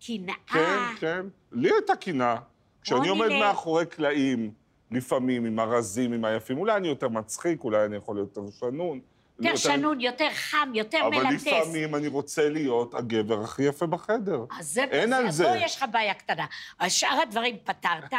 קנאה. 0.07 0.35
כן, 0.47 0.78
כן. 1.00 1.26
לי 1.52 1.71
הייתה 1.71 1.97
קנאה. 1.97 2.37
כשאני 2.83 3.09
עומד 3.09 3.26
לב. 3.26 3.40
מאחורי 3.40 3.87
קלעים, 3.87 4.52
לפעמים 4.90 5.45
עם 5.45 5.59
הרזים, 5.59 6.12
עם 6.12 6.25
היפים, 6.25 6.59
אולי 6.59 6.76
אני 6.76 6.88
יותר 6.88 7.09
מצחיק, 7.09 7.64
אולי 7.64 7.85
אני 7.85 7.97
יכול 7.97 8.16
להיות 8.16 8.37
יותר 8.37 8.50
שנון. 8.50 9.00
יותר 9.40 9.56
שנון, 9.56 10.00
יותר 10.00 10.28
חם, 10.34 10.72
יותר 10.74 10.98
אבל 11.06 11.22
מלטס. 11.22 11.46
לפעמים 11.46 11.94
אני 11.94 12.06
רוצה 12.06 12.48
להיות 12.48 12.94
הגבר 12.94 13.42
הכי 13.42 13.62
יפה 13.62 13.86
בחדר. 13.86 14.44
אז 14.58 14.66
זה, 14.66 14.84
אין 14.84 15.12
על 15.12 15.26
אז 15.26 15.34
זה. 15.36 15.44
פה 15.44 15.56
יש 15.56 15.76
לך 15.76 15.84
בעיה 15.92 16.14
קטנה. 16.14 16.46
שאר 16.88 17.20
הדברים 17.22 17.56
פתרת. 17.64 18.12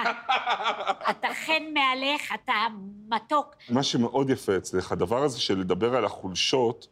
אתה 1.10 1.27
חן 1.45 1.63
מהלך, 1.74 2.34
אתה 2.34 2.53
מתוק. 3.10 3.55
מה 3.69 3.84
שמאוד 3.84 4.29
יפה 4.29 4.57
אצלך, 4.57 4.91
הדבר 4.91 5.24
הזה 5.24 5.39
של 5.39 5.60
לדבר 5.60 5.95
על 5.95 6.05
החולשות 6.05 6.88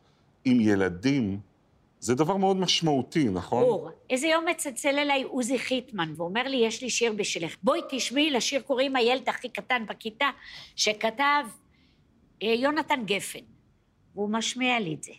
עם 0.45 0.61
ילדים, 0.61 1.39
זה 1.99 2.15
דבר 2.15 2.37
מאוד 2.37 2.57
משמעותי, 2.57 3.29
נכון? 3.29 3.63
ברור. 3.63 3.89
איזה 4.09 4.27
יום 4.27 4.45
מצלצל 4.49 4.99
אליי 4.99 5.23
עוזי 5.23 5.59
חיטמן, 5.59 6.13
ואומר 6.17 6.43
לי, 6.43 6.57
יש 6.57 6.81
לי 6.81 6.89
שיר 6.89 7.13
בשבילך. 7.13 7.55
בואי 7.63 7.81
תשמעי, 7.89 8.31
לשיר 8.31 8.61
קוראים 8.61 8.95
הילד 8.95 9.29
הכי 9.29 9.49
קטן 9.49 9.85
בכיתה, 9.85 10.29
שכתב 10.75 11.43
אה, 12.43 12.47
יונתן 12.47 13.03
גפן. 13.05 13.52
והוא 14.15 14.29
משמיע 14.29 14.79
לי 14.79 14.96
את 14.96 15.03
זה. 15.03 15.13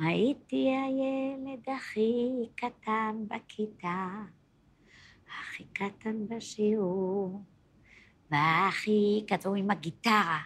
הייתי 0.00 0.68
הילד 0.70 1.68
הכי 1.76 2.30
קטן 2.54 3.16
בכיתה, 3.28 4.08
הכי 5.26 5.64
קטן 5.64 6.26
בשיעור, 6.28 7.42
והכי 8.30 9.24
קטן, 9.26 9.48
הוא 9.48 9.56
עם 9.56 9.70
הגיטרה. 9.70 10.40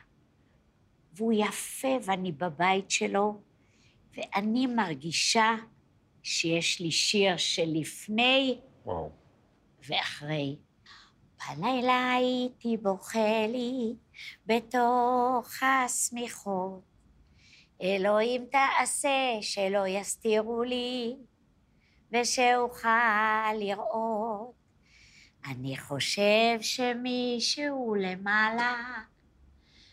והוא 1.13 1.33
יפה, 1.37 1.97
ואני 2.05 2.33
בבית 2.33 2.91
שלו, 2.91 3.41
ואני 4.17 4.67
מרגישה 4.67 5.55
שיש 6.23 6.81
לי 6.81 6.91
שיר 6.91 7.37
שלפני 7.37 8.61
וואו. 8.85 9.11
ואחרי. 9.89 10.57
בלילה 11.49 12.13
הייתי 12.13 12.77
בוכה 12.77 13.47
לי 13.49 13.95
בתוך 14.47 15.63
השמיכות. 15.63 16.94
אלוהים 17.83 18.47
תעשה 18.47 19.39
שלא 19.41 19.87
יסתירו 19.89 20.63
לי 20.63 21.17
ושאוכל 22.13 23.53
לראות. 23.59 24.53
אני 25.47 25.79
חושב 25.79 26.59
שמישהו 26.61 27.95
למעלה 27.95 28.75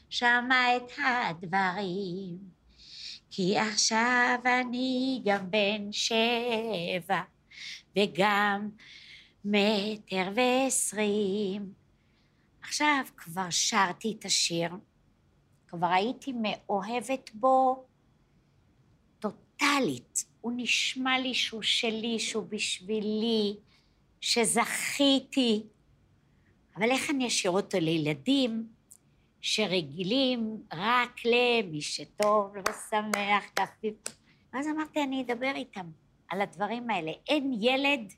שמע 0.10 0.78
את 0.78 0.92
הדברים, 0.98 2.38
כי 3.32 3.58
עכשיו 3.60 4.40
אני 4.46 5.22
גם 5.26 5.52
בן 5.52 5.92
שבע 5.92 7.22
וגם 7.96 8.70
מטר 9.46 10.32
ועשרים. 10.36 11.74
עכשיו 12.62 13.06
כבר 13.18 13.50
שרתי 13.50 14.16
את 14.20 14.26
השיר, 14.26 14.72
כבר 15.72 15.88
הייתי 15.88 16.34
מאוהבת 16.34 17.30
בו 17.34 17.86
טוטאלית. 19.20 20.26
הוא 20.42 20.54
נשמע 20.56 21.20
לי 21.20 21.34
שהוא 21.34 21.62
שלי, 21.62 22.20
שהוא 22.20 22.46
בשבילי, 22.50 23.56
שזכיתי. 24.22 25.64
אבל 26.76 26.92
איך 26.92 27.10
אני 27.10 27.28
אשאיר 27.28 27.52
אותו 27.52 27.80
לילדים 27.80 28.68
שרגילים 29.42 30.64
רק 30.74 31.16
למי 31.26 31.82
שטוב 31.82 32.54
ושמח, 32.70 33.44
כפיף? 33.56 33.96
ואז 34.54 34.68
אמרתי, 34.68 35.04
אני 35.04 35.22
אדבר 35.22 35.52
איתם 35.56 35.92
על 36.30 36.42
הדברים 36.42 36.90
האלה. 36.90 37.12
אין 37.28 37.54
ילד 37.62 38.14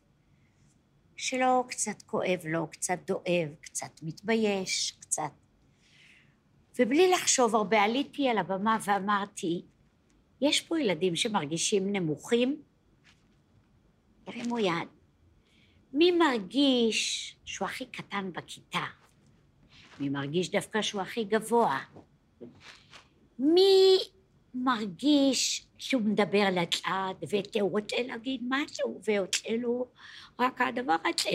שלא 1.16 1.64
קצת 1.68 2.02
כואב 2.02 2.40
לו, 2.46 2.68
קצת 2.68 3.00
דואב, 3.08 3.50
קצת 3.62 4.00
מתבייש, 4.04 4.92
קצת... 5.00 5.43
ובלי 6.80 7.12
לחשוב 7.12 7.56
הרבה, 7.56 7.84
עליתי 7.84 8.30
על 8.30 8.38
הבמה 8.38 8.78
ואמרתי, 8.86 9.62
יש 10.42 10.62
פה 10.62 10.80
ילדים 10.80 11.16
שמרגישים 11.16 11.94
נמוכים? 11.94 12.62
ירימו 14.28 14.60
יד. 14.60 14.88
מי 15.94 16.12
מרגיש 16.12 17.36
שהוא 17.46 17.68
הכי 17.68 17.86
קטן 17.86 18.32
בכיתה? 18.34 18.84
מי 20.00 20.10
מרגיש 20.10 20.52
דווקא 20.52 20.82
שהוא 20.82 21.02
הכי 21.02 21.24
גבוה? 21.24 21.80
מי 23.40 23.93
מרגיש 24.64 25.68
שהוא 25.78 26.02
מדבר 26.02 26.48
לצד, 26.52 27.14
והוא 27.30 27.72
רוצה 27.72 27.96
להגיד 28.08 28.42
משהו, 28.50 29.02
ויוצא 29.08 29.50
לו 29.50 29.88
רק 30.40 30.62
הדבר 30.62 30.96
הזה, 31.06 31.30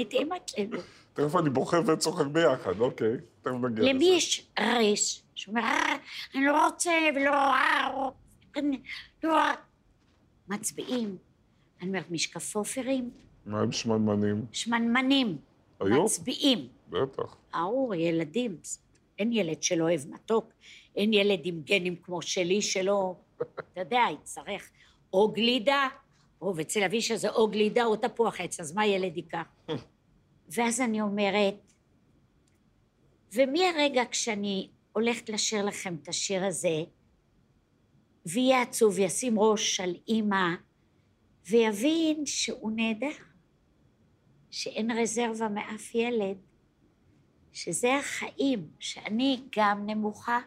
ותמצא 0.00 0.62
לו. 0.70 0.80
תכף 1.14 1.36
אני 1.36 1.50
בוכה 1.50 1.76
וצוחק 1.86 2.26
ביחד, 2.26 2.80
אוקיי. 2.80 3.16
תכף 3.42 3.52
נגיע 3.52 3.84
לזה. 3.84 3.92
למי 3.92 4.04
יש 4.04 4.46
רש? 4.60 5.22
שאומר, 5.34 5.60
"אה, 5.60 5.96
אני 6.34 6.44
לא 6.46 6.66
רוצה 6.66 6.92
ולא 7.16 7.30
לא. 9.22 9.38
מצביעים. 10.48 11.16
אני 11.80 11.88
אומרת, 11.88 12.10
משקפופרים, 12.10 13.10
מה 13.46 13.60
עם 13.60 13.72
שמנמנים? 13.72 14.46
שמנמנים, 14.52 15.36
היו? 15.80 16.04
מצביעים. 16.04 16.68
בטח. 16.88 17.36
ברור, 17.54 17.94
ילדים. 17.94 18.56
אין 19.18 19.32
ילד 19.32 19.62
שלא 19.62 19.84
אוהב 19.84 20.00
מתוק, 20.10 20.52
אין 20.96 21.12
ילד 21.12 21.40
עם 21.44 21.62
גנים 21.62 21.96
כמו 21.96 22.22
שלי 22.22 22.62
שלא, 22.62 23.14
אתה 23.40 23.80
יודע, 23.80 24.02
יצטרך 24.12 24.70
או 25.12 25.32
גלידה, 25.32 25.88
או 26.40 26.54
אצל 26.60 26.82
אבישע 26.84 27.16
זה 27.16 27.30
או 27.30 27.48
גלידה 27.48 27.84
או 27.84 27.96
תפוח 27.96 28.40
עץ, 28.40 28.60
אז 28.60 28.74
מה 28.74 28.86
ילד 28.86 29.16
ייקח? 29.16 29.46
ואז 30.48 30.80
אני 30.80 31.00
אומרת, 31.00 31.54
ומהרגע 33.34 34.02
כשאני 34.10 34.68
הולכת 34.92 35.28
לשיר 35.28 35.64
לכם 35.64 35.96
את 36.02 36.08
השיר 36.08 36.44
הזה, 36.44 36.82
ויהיה 38.26 38.62
עצוב, 38.62 38.98
ישים 38.98 39.38
ראש 39.38 39.80
על 39.80 39.94
אימא, 40.08 40.54
ויבין 41.50 42.26
שהוא 42.26 42.72
נהדר, 42.76 43.16
שאין 44.50 44.90
רזרבה 44.90 45.48
מאף 45.48 45.94
ילד, 45.94 46.36
שזה 47.52 47.96
החיים, 47.96 48.68
שאני 48.78 49.40
גם 49.56 49.86
נמוכה, 49.86 50.38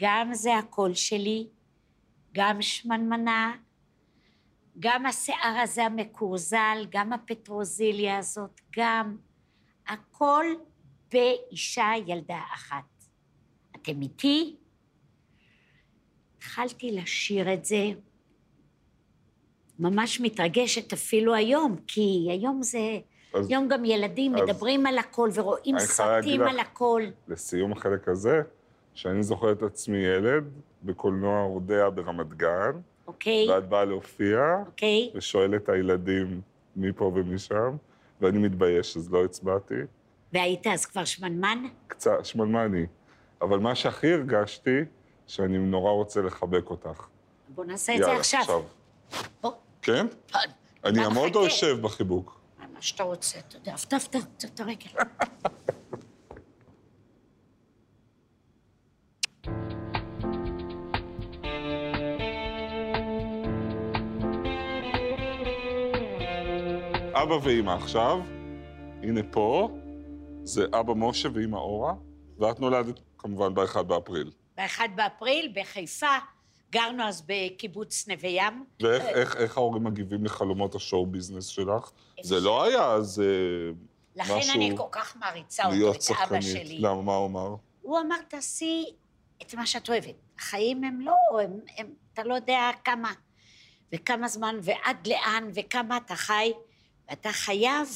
גם 0.00 0.34
זה 0.34 0.58
הקול 0.58 0.94
שלי, 0.94 1.48
גם 2.34 2.62
שמנמנה, 2.62 3.56
גם 4.78 5.06
השיער 5.06 5.60
הזה 5.62 5.84
המקורזל, 5.84 6.86
גם 6.90 7.12
הפטרוזיליה 7.12 8.18
הזאת, 8.18 8.60
גם 8.76 9.16
הכל 9.88 10.44
באישה 11.12 11.90
ילדה 12.06 12.40
אחת. 12.54 12.84
אתם 13.76 14.02
איתי? 14.02 14.56
התחלתי 16.36 16.92
לשיר 16.92 17.54
את 17.54 17.64
זה, 17.64 17.84
ממש 19.78 20.20
מתרגשת 20.20 20.92
אפילו 20.92 21.34
היום, 21.34 21.76
כי 21.86 22.26
היום 22.30 22.62
זה... 22.62 22.98
אז, 23.34 23.48
היום 23.48 23.68
גם 23.68 23.84
ילדים 23.84 24.34
אז, 24.34 24.40
מדברים 24.42 24.86
על 24.86 24.98
הכל 24.98 25.30
ורואים 25.34 25.78
סרטים 25.78 26.42
על 26.42 26.58
הכל. 26.58 27.02
לסיום 27.28 27.72
החלק 27.72 28.08
הזה, 28.08 28.42
שאני 28.96 29.22
זוכר 29.22 29.52
את 29.52 29.62
עצמי 29.62 29.98
ילד 29.98 30.44
בקולנוע 30.82 31.42
רודע 31.42 31.88
ברמת 31.94 32.34
גן. 32.34 32.72
אוקיי. 33.06 33.46
Okay. 33.46 33.52
ואת 33.52 33.68
באה 33.68 33.84
להופיע. 33.84 34.38
אוקיי. 34.66 35.10
Okay. 35.12 35.16
ושואלת 35.16 35.62
את 35.62 35.68
הילדים 35.68 36.40
מפה 36.76 37.12
ומשם, 37.14 37.76
ואני 38.20 38.38
מתבייש, 38.38 38.96
אז 38.96 39.12
לא 39.12 39.24
הצבעתי. 39.24 39.74
והיית 40.32 40.66
אז 40.66 40.86
כבר 40.86 41.04
שמנמן? 41.04 41.64
קצת, 41.86 42.24
שמנמני. 42.24 42.86
אבל 43.42 43.58
מה 43.58 43.74
שהכי 43.74 44.12
הרגשתי, 44.12 44.80
שאני 45.26 45.58
נורא 45.58 45.90
רוצה 45.90 46.22
לחבק 46.22 46.70
אותך. 46.70 47.06
בוא 47.48 47.64
נעשה 47.64 47.94
את 47.94 47.98
זה 47.98 48.12
עכשיו. 48.12 48.40
יאללה, 48.40 48.62
עכשיו. 49.10 49.26
בוא. 49.40 49.52
כן? 49.82 50.06
אני 50.84 51.04
אעמוד 51.04 51.36
או 51.36 51.46
אשב 51.46 51.76
בחיבוק? 51.80 52.40
מה 52.74 52.82
שאתה 52.82 53.02
רוצה, 53.02 53.38
אתה 53.38 53.56
יודע, 53.56 53.74
טפטף 53.88 54.20
את 54.44 54.60
הרגל. 54.60 54.90
אבא 67.26 67.38
ואימא 67.42 67.70
עכשיו, 67.70 68.20
הנה 69.02 69.20
פה, 69.30 69.68
זה 70.44 70.64
אבא 70.80 70.94
משה 70.96 71.28
ואימא 71.34 71.56
אורה, 71.56 71.94
ואת 72.38 72.60
נולדת 72.60 73.00
כמובן 73.18 73.54
ב-1 73.54 73.82
באפריל. 73.82 74.30
ב-1 74.56 74.80
באפריל, 74.94 75.52
בחיפה, 75.54 76.16
גרנו 76.70 77.02
אז 77.02 77.22
בקיבוץ 77.26 78.08
נווה 78.08 78.28
ים. 78.28 78.64
ואיך 78.80 79.04
אה, 79.04 79.08
איך, 79.08 79.36
איך 79.36 79.56
ההורים 79.56 79.84
מגיבים 79.84 80.24
לחלומות 80.24 80.74
השואו 80.74 81.06
ביזנס 81.06 81.46
שלך? 81.46 81.90
זה 82.22 82.40
לא 82.40 82.64
היה 82.64 83.00
זה 83.00 83.24
לכן 84.16 84.34
משהו... 84.36 84.50
לכן 84.50 84.60
אני 84.60 84.76
כל 84.76 84.88
כך 84.90 85.16
מעריצה 85.16 85.66
אותו, 85.66 85.92
את 85.92 86.02
שחקנית. 86.02 86.30
אבא 86.30 86.40
שלי. 86.40 86.78
למה, 86.78 87.02
מה 87.02 87.14
הוא 87.14 87.26
אמר? 87.26 87.54
הוא 87.82 87.98
אמר, 87.98 88.16
תעשי 88.28 88.84
את 89.42 89.54
מה 89.54 89.66
שאת 89.66 89.88
אוהבת. 89.88 90.14
החיים 90.38 90.84
הם 90.84 91.00
לא, 91.00 91.40
הם, 91.42 91.60
הם, 91.78 91.86
אתה 92.12 92.24
לא 92.24 92.34
יודע 92.34 92.70
כמה, 92.84 93.12
וכמה 93.94 94.28
זמן, 94.28 94.56
ועד 94.62 95.06
לאן, 95.06 95.50
וכמה 95.54 95.96
אתה 95.96 96.14
חי. 96.14 96.52
ואתה 97.08 97.32
חייב 97.32 97.88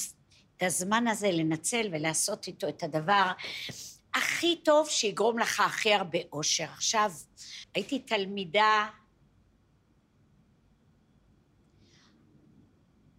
את 0.57 0.63
הזמן 0.63 1.09
הזה 1.09 1.31
לנצל 1.31 1.89
ולעשות 1.93 2.47
איתו 2.47 2.69
את 2.69 2.83
הדבר 2.83 3.33
הכי 4.15 4.57
טוב 4.57 4.89
שיגרום 4.89 5.39
לך 5.39 5.61
הכי 5.61 5.95
הרבה 5.95 6.19
אושר. 6.33 6.65
עכשיו, 6.65 7.11
הייתי 7.75 7.99
תלמידה... 7.99 8.89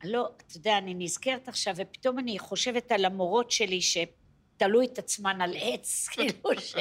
לא, 0.03 0.29
אתה 0.37 0.57
יודע, 0.57 0.77
אני 0.77 0.93
נזכרת 0.93 1.47
עכשיו, 1.47 1.73
ופתאום 1.77 2.19
אני 2.19 2.39
חושבת 2.39 2.91
על 2.91 3.05
המורות 3.05 3.51
שלי 3.51 3.79
שתלו 3.81 4.83
את 4.83 4.99
עצמן 4.99 5.41
על 5.41 5.53
עץ, 5.59 6.07
כאילו 6.11 6.59
ש... 6.59 6.75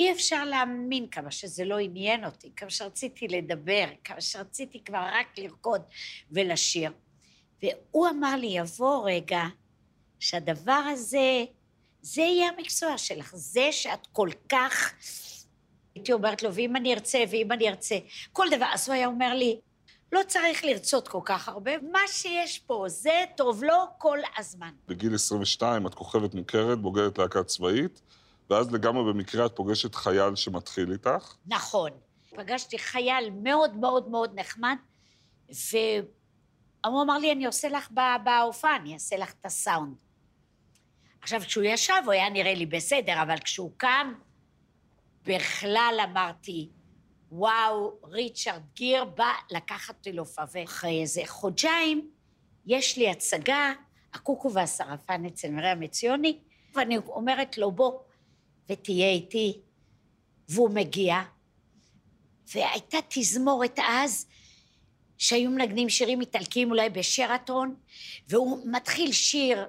אי 0.00 0.12
אפשר 0.12 0.44
להאמין 0.44 1.08
כמה 1.08 1.30
שזה 1.30 1.64
לא 1.64 1.78
עניין 1.78 2.24
אותי, 2.24 2.50
כמה 2.56 2.70
שרציתי 2.70 3.28
לדבר, 3.28 3.84
כמה 4.04 4.20
שרציתי 4.20 4.84
כבר 4.84 5.06
רק 5.12 5.38
לרקוד 5.38 5.82
ולשיר. 6.30 6.92
והוא 7.64 8.08
אמר 8.08 8.36
לי, 8.36 8.46
יבוא 8.46 9.10
רגע 9.10 9.42
שהדבר 10.20 10.82
הזה, 10.92 11.44
זה 12.02 12.22
יהיה 12.22 12.48
המקצוע 12.48 12.98
שלך, 12.98 13.32
זה 13.36 13.68
שאת 13.72 14.06
כל 14.12 14.28
כך... 14.48 14.92
הייתי 15.94 16.12
אומרת 16.12 16.42
לו, 16.42 16.54
ואם 16.54 16.76
אני 16.76 16.94
ארצה, 16.94 17.24
ואם 17.30 17.52
אני 17.52 17.68
ארצה, 17.68 17.98
כל 18.32 18.46
דבר. 18.50 18.66
אז 18.72 18.88
הוא 18.88 18.94
היה 18.94 19.06
אומר 19.06 19.34
לי, 19.34 19.60
לא 20.12 20.20
צריך 20.28 20.64
לרצות 20.64 21.08
כל 21.08 21.20
כך 21.24 21.48
הרבה, 21.48 21.78
מה 21.78 21.98
שיש 22.06 22.58
פה, 22.58 22.84
זה 22.88 23.24
טוב 23.36 23.64
לו 23.64 23.74
כל 23.98 24.18
הזמן. 24.38 24.70
בגיל 24.88 25.14
22 25.14 25.86
את 25.86 25.94
כוכבת 25.94 26.34
מוכרת, 26.34 26.78
בוגרת 26.78 27.18
להקה 27.18 27.44
צבאית, 27.44 28.00
ואז 28.50 28.72
לגמרי 28.72 29.12
במקרה 29.12 29.46
את 29.46 29.56
פוגשת 29.56 29.94
חייל 29.94 30.34
שמתחיל 30.36 30.92
איתך. 30.92 31.34
נכון. 31.46 31.90
פגשתי 32.36 32.78
חייל 32.78 33.30
מאוד 33.42 33.76
מאוד 33.76 34.08
מאוד 34.08 34.30
נחמד, 34.34 34.76
ו... 35.50 35.76
הוא 36.92 37.02
אמר 37.02 37.18
לי, 37.18 37.32
אני 37.32 37.46
עושה 37.46 37.68
לך 37.68 37.88
בהופעה, 38.24 38.76
אני 38.76 38.94
אעשה 38.94 39.16
לך 39.16 39.32
את 39.40 39.46
הסאונד. 39.46 39.94
עכשיו, 41.20 41.40
כשהוא 41.40 41.64
ישב, 41.64 41.94
הוא 42.04 42.12
היה 42.12 42.30
נראה 42.30 42.54
לי 42.54 42.66
בסדר, 42.66 43.22
אבל 43.22 43.38
כשהוא 43.38 43.70
קם, 43.76 44.14
בכלל 45.26 46.00
אמרתי, 46.04 46.68
וואו, 47.32 47.98
ריצ'רד 48.04 48.62
גיר 48.74 49.04
בא 49.04 49.32
לקחת 49.50 49.94
אותי 49.94 50.12
להופעה. 50.12 50.44
ואחרי 50.52 51.00
איזה 51.00 51.22
חודשיים, 51.26 52.10
יש 52.66 52.98
לי 52.98 53.10
הצגה, 53.10 53.72
הקוקו 54.14 54.52
והשרפן 54.52 55.24
אצל 55.24 55.50
מרים 55.50 55.82
עציוני, 55.82 56.38
ואני 56.74 56.96
אומרת 56.98 57.58
לו, 57.58 57.72
בוא, 57.72 58.00
ותהיה 58.68 59.08
איתי. 59.10 59.60
והוא 60.48 60.70
מגיע, 60.70 61.16
והייתה 62.54 62.98
תזמורת 63.08 63.78
אז, 63.88 64.26
שהיו 65.18 65.50
מנגנים 65.50 65.88
שירים 65.88 66.20
איטלקיים 66.20 66.70
אולי 66.70 66.90
בשרתון, 66.90 67.74
והוא 68.28 68.60
מתחיל 68.64 69.12
שיר 69.12 69.64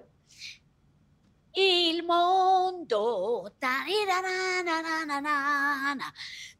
איל 1.57 2.05
מונדו, 2.05 3.45
טרי 3.59 3.95
דה 4.07 4.21
נה 4.21 4.61
נה 4.65 4.81
נה 5.05 5.19
נה 5.21 5.93
נה 5.97 6.09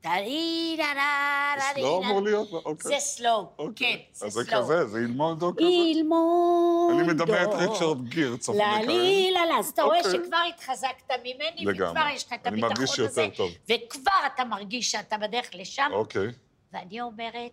טרירה-נה-נה-נה. 0.05 1.73
זה 1.73 1.79
סלואו 1.79 2.03
אמור 2.03 2.21
להיות? 2.21 2.53
אוקיי. 2.53 2.91
זה 2.91 2.95
סלואו, 2.99 3.47
אוקיי. 3.59 3.93
כן, 3.93 3.99
זה 4.13 4.19
סלואו. 4.19 4.27
אז 4.27 4.33
זה 4.33 4.55
כזה, 4.55 4.87
זה 4.87 4.97
איל 4.97 5.11
מונדו 5.11 5.55
כזה? 5.55 5.67
איל 5.67 6.03
מונדו. 6.03 6.99
אני 6.99 7.07
מדמה 7.07 7.43
את 7.43 7.49
ריצ'רד 7.53 8.09
גיר, 8.09 8.37
צופני 8.37 8.63
כאלה. 8.63 9.31
לא, 9.33 9.49
לא, 9.49 9.59
אז 9.59 9.69
אתה 9.69 9.83
רואה 9.83 9.97
אוקיי. 9.97 10.11
שכבר 10.11 10.37
התחזקת 10.49 11.11
ממני, 11.23 11.65
וכבר 11.67 12.05
יש 12.13 12.25
לך 12.25 12.33
את 12.33 12.47
הביטחון 12.47 13.05
הזה. 13.05 13.27
וכבר 13.69 14.11
אתה 14.35 14.45
מרגיש 14.45 14.91
שאתה 14.91 15.17
בדרך 15.17 15.49
לשם. 15.53 15.89
אוקיי. 15.93 16.27
ואני 16.73 17.01
אומרת, 17.01 17.51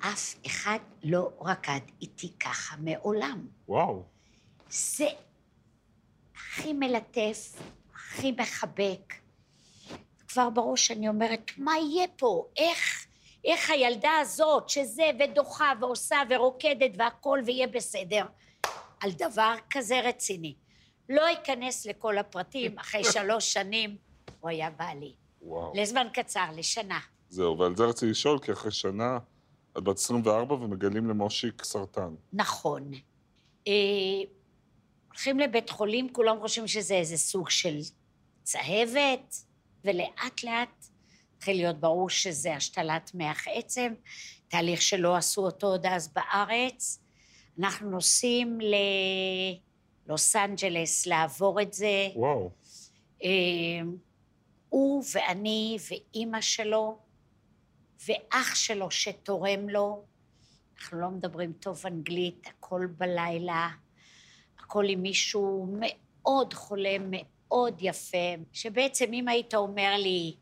אף 0.00 0.34
אחד 0.46 0.78
לא 1.02 1.30
רקד 1.40 1.80
איתי 2.02 2.32
ככה 2.40 2.76
מעולם. 2.78 3.46
וואו. 3.68 4.02
זה 4.70 5.06
הכי 6.36 6.72
מלטף, 6.72 7.62
הכי 7.94 8.32
מחבק. 8.32 9.14
כבר 10.28 10.50
בראש 10.50 10.90
אני 10.90 11.08
אומרת, 11.08 11.50
מה 11.58 11.72
יהיה 11.78 12.06
פה? 12.16 12.46
איך, 12.56 13.06
איך 13.44 13.70
הילדה 13.70 14.18
הזאת, 14.20 14.68
שזה, 14.68 15.10
ודוחה, 15.20 15.72
ועושה, 15.80 16.16
ורוקדת, 16.30 16.90
והכול, 16.96 17.42
ויהיה 17.46 17.66
בסדר, 17.66 18.26
על 19.00 19.10
דבר 19.12 19.54
כזה 19.70 20.00
רציני. 20.00 20.54
לא 21.08 21.32
אכנס 21.32 21.86
לכל 21.86 22.18
הפרטים, 22.18 22.78
אחרי 22.78 23.04
שלוש 23.12 23.52
שנים 23.52 23.96
הוא 24.40 24.50
היה 24.50 24.70
בעלי. 24.70 25.14
וואו. 25.42 25.72
לזמן 25.76 26.06
קצר, 26.12 26.46
לשנה. 26.56 26.98
זהו, 27.28 27.58
ועל 27.58 27.76
זה 27.76 27.84
רציתי 27.84 28.10
לשאול, 28.10 28.38
כי 28.38 28.52
אחרי 28.52 28.70
שנה 28.70 29.18
את 29.78 29.82
בת 29.82 29.96
24 29.96 30.54
ומגלים 30.54 31.08
למושיק 31.08 31.64
סרטן. 31.64 32.14
נכון. 32.32 32.90
אה, 33.68 33.72
הולכים 35.08 35.38
לבית 35.38 35.70
חולים, 35.70 36.12
כולם 36.12 36.36
חושבים 36.40 36.66
שזה 36.68 36.94
איזה 36.94 37.16
סוג 37.16 37.50
של 37.50 37.78
צהבת, 38.42 39.36
ולאט 39.84 40.44
לאט 40.44 40.86
התחיל 41.36 41.56
להיות 41.56 41.80
ברור 41.80 42.10
שזה 42.10 42.54
השתלת 42.54 43.10
מח 43.14 43.48
עצם, 43.48 43.92
תהליך 44.48 44.82
שלא 44.82 45.16
עשו 45.16 45.44
אותו 45.44 45.66
עוד 45.66 45.86
אז 45.86 46.12
בארץ. 46.12 47.00
אנחנו 47.58 47.90
נוסעים 47.90 48.58
ללוס 50.06 50.36
אנג'לס 50.36 51.06
לעבור 51.06 51.62
את 51.62 51.72
זה. 51.72 52.08
וואו. 52.14 52.50
אה, 53.24 53.28
הוא 54.68 55.04
ואני 55.12 55.76
ואימא 55.90 56.40
שלו 56.40 56.98
ואח 58.08 58.54
שלו 58.54 58.90
שתורם 58.90 59.68
לו. 59.68 60.04
אנחנו 60.78 61.00
לא 61.00 61.10
מדברים 61.10 61.52
טוב 61.52 61.86
אנגלית, 61.86 62.46
הכל 62.46 62.86
בלילה, 62.98 63.70
הכל 64.58 64.84
עם 64.88 65.02
מישהו 65.02 65.76
מאוד 65.78 66.54
חולה, 66.54 66.96
מאוד 67.10 67.76
יפה, 67.80 68.34
שבעצם 68.52 69.12
אם 69.12 69.28
היית 69.28 69.54
אומר 69.54 69.94
לי 69.98 70.36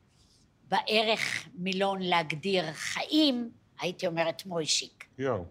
בערך 0.68 1.49
מילון 1.55 2.03
להגדיר 2.03 2.73
חיים, 2.73 3.51
הייתי 3.81 4.07
אומרת 4.07 4.47
מוישיק. 4.47 5.05
יואו. 5.18 5.44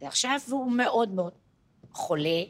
ועכשיו 0.00 0.38
הוא 0.50 0.72
מאוד 0.72 1.08
מאוד 1.08 1.32
חולה. 1.92 2.42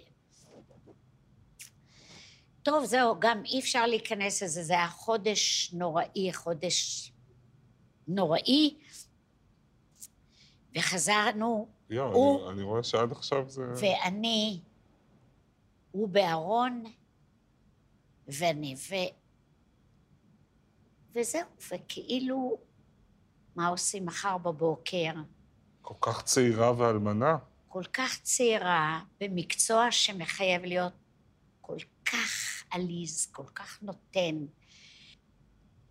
טוב, 2.62 2.84
זהו, 2.84 3.20
גם 3.20 3.42
אי 3.44 3.60
אפשר 3.60 3.86
להיכנס 3.86 4.42
לזה, 4.42 4.62
זה 4.62 4.72
היה 4.72 4.88
חודש 4.88 5.70
נוראי, 5.72 6.32
חודש 6.32 7.09
נוראי, 8.14 8.76
וחזרנו, 10.76 11.68
יואו, 11.90 12.14
הוא- 12.14 12.44
אני, 12.44 12.52
אני 12.52 12.62
רואה 12.62 12.82
שעד 12.82 13.12
עכשיו 13.12 13.48
זה... 13.48 13.62
ואני, 13.80 14.60
הוא 15.90 16.08
בארון, 16.08 16.84
ואני, 18.28 18.74
ו... 18.90 18.94
וזהו, 21.14 21.40
וכאילו, 21.72 22.58
מה 23.56 23.68
עושים 23.68 24.06
מחר 24.06 24.38
בבוקר? 24.38 25.10
כל 25.82 25.94
כך 26.00 26.22
צעירה 26.22 26.78
ואלמנה. 26.78 27.36
כל 27.68 27.84
כך 27.92 28.20
צעירה, 28.22 29.00
במקצוע 29.20 29.90
שמחייב 29.90 30.62
להיות 30.64 30.92
כל 31.60 31.76
כך 32.04 32.64
עליז, 32.70 33.26
כל 33.32 33.46
כך 33.54 33.82
נותן. 33.82 34.46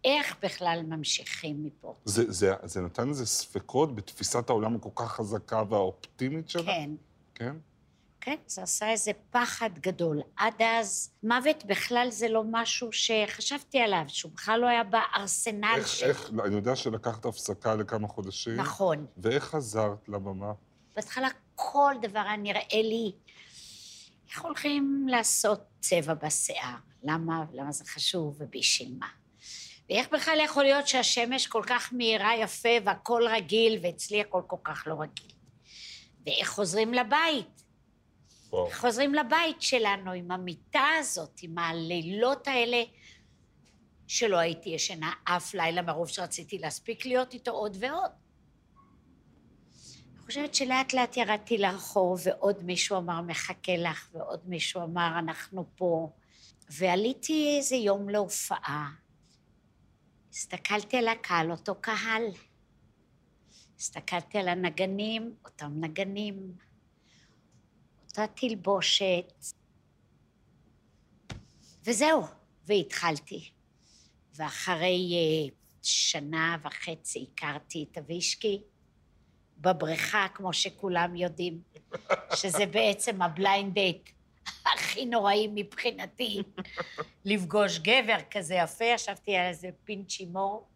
איך 0.04 0.36
בכלל 0.44 0.82
ממשיכים 0.88 1.64
מפה? 1.64 1.94
זה, 2.06 2.32
זה, 2.32 2.54
זה 2.64 2.82
נתן 2.82 3.10
איזה 3.10 3.26
ספקות 3.26 3.96
בתפיסת 3.96 4.50
העולם 4.50 4.76
הכל 4.76 4.90
כך 4.96 5.12
חזקה 5.12 5.64
והאופטימית 5.70 6.50
שלה? 6.50 6.64
כן, 6.64 6.92
כן? 7.36 7.56
כן, 8.22 8.36
זה 8.48 8.64
עשה 8.64 8.92
איזה 8.92 9.12
פחד 9.32 9.70
גדול. 9.80 10.22
עד 10.36 10.54
אז, 10.60 11.12
מוות 11.24 11.66
בכלל 11.66 12.08
זה 12.12 12.30
לא 12.30 12.44
משהו 12.52 12.90
שחשבתי 12.92 13.80
עליו, 13.80 14.04
שהוא 14.08 14.32
בכלל 14.32 14.60
לא 14.60 14.68
היה 14.68 14.84
בארסנל 14.84 15.74
איך, 15.78 15.88
שלי. 15.88 16.10
איך, 16.10 16.32
אני 16.46 16.56
יודע 16.56 16.76
שלקחת 16.76 17.26
הפסקה 17.26 17.76
לכמה 17.76 18.08
חודשים. 18.08 18.56
נכון. 18.56 19.06
ואיך 19.18 19.44
חזרת 19.44 20.10
לבמה? 20.10 20.52
בהתחלה 20.96 21.28
כל 21.56 21.94
דבר 22.02 22.20
היה 22.20 22.38
נראה 22.38 22.82
לי, 22.82 23.12
איך 24.32 24.42
הולכים 24.42 25.06
לעשות 25.10 25.62
צבע 25.80 26.14
בשיער? 26.14 26.76
למה, 27.04 27.46
למה 27.54 27.72
זה 27.72 27.86
חשוב 27.86 28.36
ובשביל 28.40 28.96
מה? 29.00 29.08
ואיך 29.90 30.10
בכלל 30.10 30.40
יכול 30.44 30.64
להיות 30.64 30.88
שהשמש 30.88 31.48
כל 31.48 31.64
כך 31.68 31.94
מהירה 31.94 32.36
יפה 32.36 32.70
והכל 32.86 33.24
רגיל, 33.30 33.80
ואצלי 33.82 34.22
הכל 34.22 34.42
כל 34.48 34.58
כך 34.64 34.84
לא 34.88 35.02
רגיל? 35.02 35.32
ואיך 36.26 36.50
חוזרים 36.50 36.94
לבית? 36.94 37.64
וואו. 38.50 38.68
איך 38.68 38.82
חוזרים 38.82 39.14
לבית 39.14 39.62
שלנו 39.62 40.12
עם 40.12 40.32
המיטה 40.32 40.88
הזאת, 41.00 41.40
עם 41.42 41.58
הלילות 41.58 42.48
האלה, 42.48 42.84
שלא 44.08 44.38
הייתי 44.38 44.70
ישנה 44.70 45.14
אף 45.24 45.54
לילה 45.54 45.82
מרוב 45.82 46.08
שרציתי 46.08 46.58
להספיק 46.58 47.06
להיות 47.06 47.34
איתו 47.34 47.52
עוד 47.52 47.78
ועוד. 47.80 48.12
אני 50.14 50.26
חושבת 50.26 50.56
שלאט 50.56 50.94
לאט 50.94 51.18
ירדתי 51.18 51.58
לרחוב, 51.58 52.22
ועוד 52.24 52.64
מישהו 52.64 52.98
אמר, 52.98 53.22
מחכה 53.22 53.78
לך, 53.78 54.10
ועוד 54.14 54.40
מישהו 54.46 54.84
אמר, 54.84 55.20
אנחנו 55.20 55.66
פה. 55.76 56.10
ועליתי 56.70 57.56
איזה 57.58 57.76
יום 57.76 58.10
להופעה. 58.10 58.90
הסתכלתי 60.32 60.98
על 60.98 61.08
הקהל, 61.08 61.52
אותו 61.52 61.76
קהל. 61.82 62.24
הסתכלתי 63.80 64.38
על 64.38 64.48
הנגנים, 64.48 65.36
אותם 65.46 65.72
נגנים. 65.80 66.54
אותה 68.08 68.26
תלבושת. 68.28 69.34
וזהו, 71.86 72.24
והתחלתי. 72.66 73.50
ואחרי 74.36 75.14
אה, 75.14 75.56
שנה 75.82 76.58
וחצי 76.64 77.28
הכרתי 77.34 77.86
את 77.92 77.98
אבישקי 77.98 78.62
בבריכה, 79.58 80.28
כמו 80.34 80.54
שכולם 80.54 81.16
יודעים, 81.16 81.62
שזה 82.36 82.66
בעצם 82.66 83.22
הבליינד 83.22 83.74
דייט 83.74 84.10
הכי 84.66 85.06
נוראי 85.06 85.48
מבחינתי, 85.56 86.44
לפגוש 87.26 87.80
גבר 87.80 88.18
כזה 88.32 88.56
יפה, 88.56 88.86
ישבתי 88.86 89.36
על 89.36 89.46
איזה 89.46 89.70
פינצ'י 89.84 90.26
מור, 90.26 90.68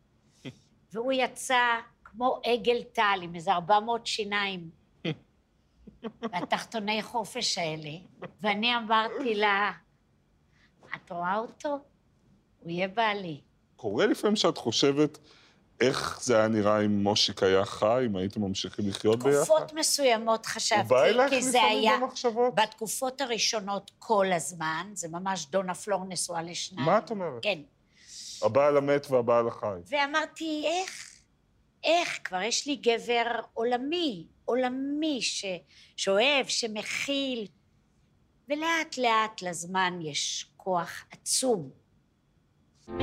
והוא 0.94 1.12
יצא 1.12 1.80
כמו 2.04 2.40
עגל 2.44 2.84
טל 2.84 3.20
עם 3.22 3.36
איזה 3.36 3.52
400 3.52 4.08
שיניים. 4.08 4.70
והתחתוני 6.22 7.04
חופש 7.04 7.58
האלה, 7.58 7.90
ואני 8.42 8.76
אמרתי 8.76 9.36
לה, 9.36 9.72
את 10.96 11.12
רואה 11.12 11.38
אותו? 11.38 11.80
הוא 12.60 12.72
יהיה 12.72 12.88
בעלי. 12.88 13.42
קורה 13.76 14.06
לפעמים 14.06 14.36
שאת 14.36 14.58
חושבת 14.58 15.18
איך 15.82 16.20
זה 16.22 16.38
היה 16.38 16.48
נראה 16.48 16.86
אם 16.86 17.04
מושיק 17.04 17.44
היה 17.44 17.66
חי, 17.66 18.04
אם 18.06 18.16
הייתם 18.16 18.42
ממשיכים 18.42 18.90
לחיות 18.90 19.24
ביחד? 19.24 19.44
תקופות 19.44 19.74
מסוימות 19.74 20.46
חשבתי, 20.46 20.82
הוא 20.82 20.90
בא 20.90 21.06
אלייך 21.06 21.30
כי 21.30 21.42
זה 21.42 21.58
לפעמים 21.58 21.78
היה... 21.78 21.98
במחשבות? 21.98 22.56
בתקופות 22.56 23.22
הראשונות 23.22 23.92
כל 24.00 24.32
הזמן, 24.32 24.88
זה 24.94 25.08
ממש 25.08 25.46
דונה 25.50 25.74
פלור 25.74 26.06
נשואה 26.06 26.42
לשניים. 26.42 26.86
מה 26.86 26.98
את 26.98 27.10
אומרת? 27.12 27.44
כן. 27.44 27.60
הבעל 28.42 28.78
המת 28.78 29.08
והבעל 29.10 29.48
החי. 29.48 29.80
ואמרתי, 29.88 30.64
איך? 30.66 31.20
איך? 31.84 32.20
כבר 32.24 32.42
יש 32.42 32.68
לי 32.68 32.76
גבר 32.76 33.40
עולמי, 33.54 34.28
עולמי, 34.46 35.22
ש... 35.22 35.46
שאוהב, 35.98 36.48
שמכיל. 36.48 37.48
ולאט 38.50 38.98
לאט 38.98 39.42
לזמן 39.42 40.00
יש 40.02 40.52
כוח 40.58 41.06
עצום. 41.12 41.70
טוב, 42.86 42.96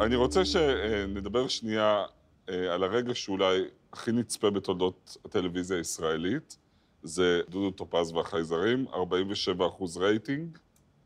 אני 0.00 0.16
רוצה 0.16 0.44
שנדבר 0.44 1.48
שנייה 1.48 2.04
אה, 2.48 2.74
על 2.74 2.82
הרגע 2.84 3.14
שאולי 3.14 3.60
הכי 3.92 4.12
נצפה 4.12 4.50
בתולדות 4.50 5.16
הטלוויזיה 5.24 5.76
הישראלית. 5.78 6.56
זה 7.02 7.40
דודו 7.48 7.70
טופז 7.70 8.12
והחייזרים, 8.12 8.86
47 8.94 9.66
אחוז 9.66 9.96
רייטינג. 9.96 10.58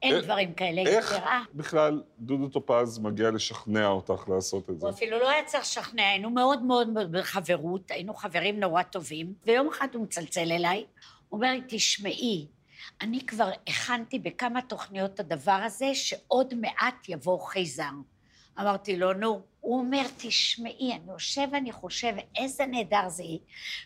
אין 0.03 0.15
איך- 0.17 0.25
דברים 0.25 0.55
כאלה 0.55 0.81
איך 0.81 1.13
יותר. 1.13 1.25
אה? 1.25 1.43
בכלל 1.55 2.03
דודו 2.19 2.49
טופז 2.49 2.99
מגיע 2.99 3.31
לשכנע 3.31 3.87
אותך 3.87 4.29
לעשות 4.29 4.71
את 4.71 4.81
זה? 4.81 4.87
הוא 4.87 4.95
אפילו 4.95 5.19
לא 5.19 5.31
היה 5.31 5.45
צריך 5.45 5.63
לשכנע, 5.63 6.03
היינו 6.03 6.31
מאוד 6.31 6.63
מאוד 6.63 6.89
בחברות, 7.11 7.91
היינו 7.91 8.15
חברים 8.15 8.61
נורא 8.61 8.83
טובים, 8.83 9.35
ויום 9.47 9.69
אחד 9.69 9.89
הוא 9.95 10.03
מצלצל 10.03 10.53
אליי, 10.53 10.85
הוא 11.29 11.37
אומר 11.39 11.53
לי, 11.53 11.61
תשמעי, 11.69 12.47
אני 13.01 13.27
כבר 13.27 13.51
הכנתי 13.69 14.19
בכמה 14.19 14.63
תוכניות 14.63 15.15
את 15.15 15.21
הדבר 15.21 15.61
הזה, 15.65 15.95
שעוד 15.95 16.55
מעט 16.55 17.09
יבוא 17.09 17.39
חייזר. 17.47 17.91
אמרתי 18.61 18.97
לו, 18.97 19.13
נו. 19.13 19.43
הוא 19.61 19.79
אומר, 19.79 20.03
תשמעי, 20.17 20.93
אני 20.93 21.13
יושב 21.13 21.49
ואני 21.53 21.73
חושב, 21.73 22.15
איזה 22.37 22.67
נהדר 22.67 23.09
זה 23.09 23.23
יהיה, 23.23 23.39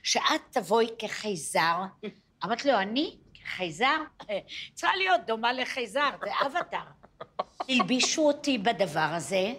שאת 0.03 0.41
תבואי 0.51 0.87
כחייזר. 0.99 1.77
אמרתי 2.45 2.69
לו, 2.69 2.79
אני? 2.79 3.17
כחייזר? 3.35 3.97
צריכה 4.75 4.97
להיות 4.97 5.21
דומה 5.27 5.53
לחייזר, 5.53 6.11
זה 6.25 6.31
אבטר. 6.47 6.79
הלבישו 7.69 8.23
אותי 8.23 8.59
בדבר 8.59 9.01
הזה, 9.01 9.55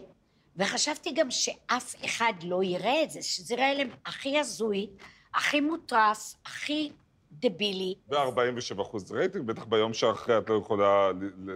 וחשבתי 0.55 1.11
גם 1.11 1.31
שאף 1.31 2.05
אחד 2.05 2.33
לא 2.43 2.63
יראה 2.63 3.03
את 3.03 3.11
זה, 3.11 3.21
שזה 3.21 3.53
יראה 3.53 3.73
להם 3.73 3.89
הכי 4.05 4.39
הזוי, 4.39 4.87
הכי 5.35 5.61
מוטרף, 5.61 6.33
הכי 6.45 6.91
דבילי. 7.31 7.95
ו-47 8.09 8.81
אחוז 8.81 9.11
רייטינג, 9.11 9.45
בטח 9.45 9.63
ביום 9.65 9.93
שאחרי 9.93 10.37
את 10.37 10.49
לא 10.49 10.55
יכולה 10.55 11.11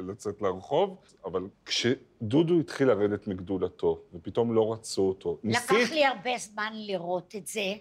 לצאת 0.10 0.42
לרחוב, 0.42 0.98
אבל 1.26 1.42
כשדודו 1.66 2.60
התחיל 2.60 2.88
לרדת 2.88 3.28
מגדולתו, 3.28 4.02
ופתאום 4.14 4.54
לא 4.54 4.74
רצו 4.74 5.02
אותו, 5.02 5.38
לקח 5.44 5.72
ניסית... 5.72 5.92
לי 5.92 6.06
הרבה 6.06 6.38
זמן 6.38 6.74
לראות 6.76 7.36
את 7.36 7.48
זה, 7.48 7.74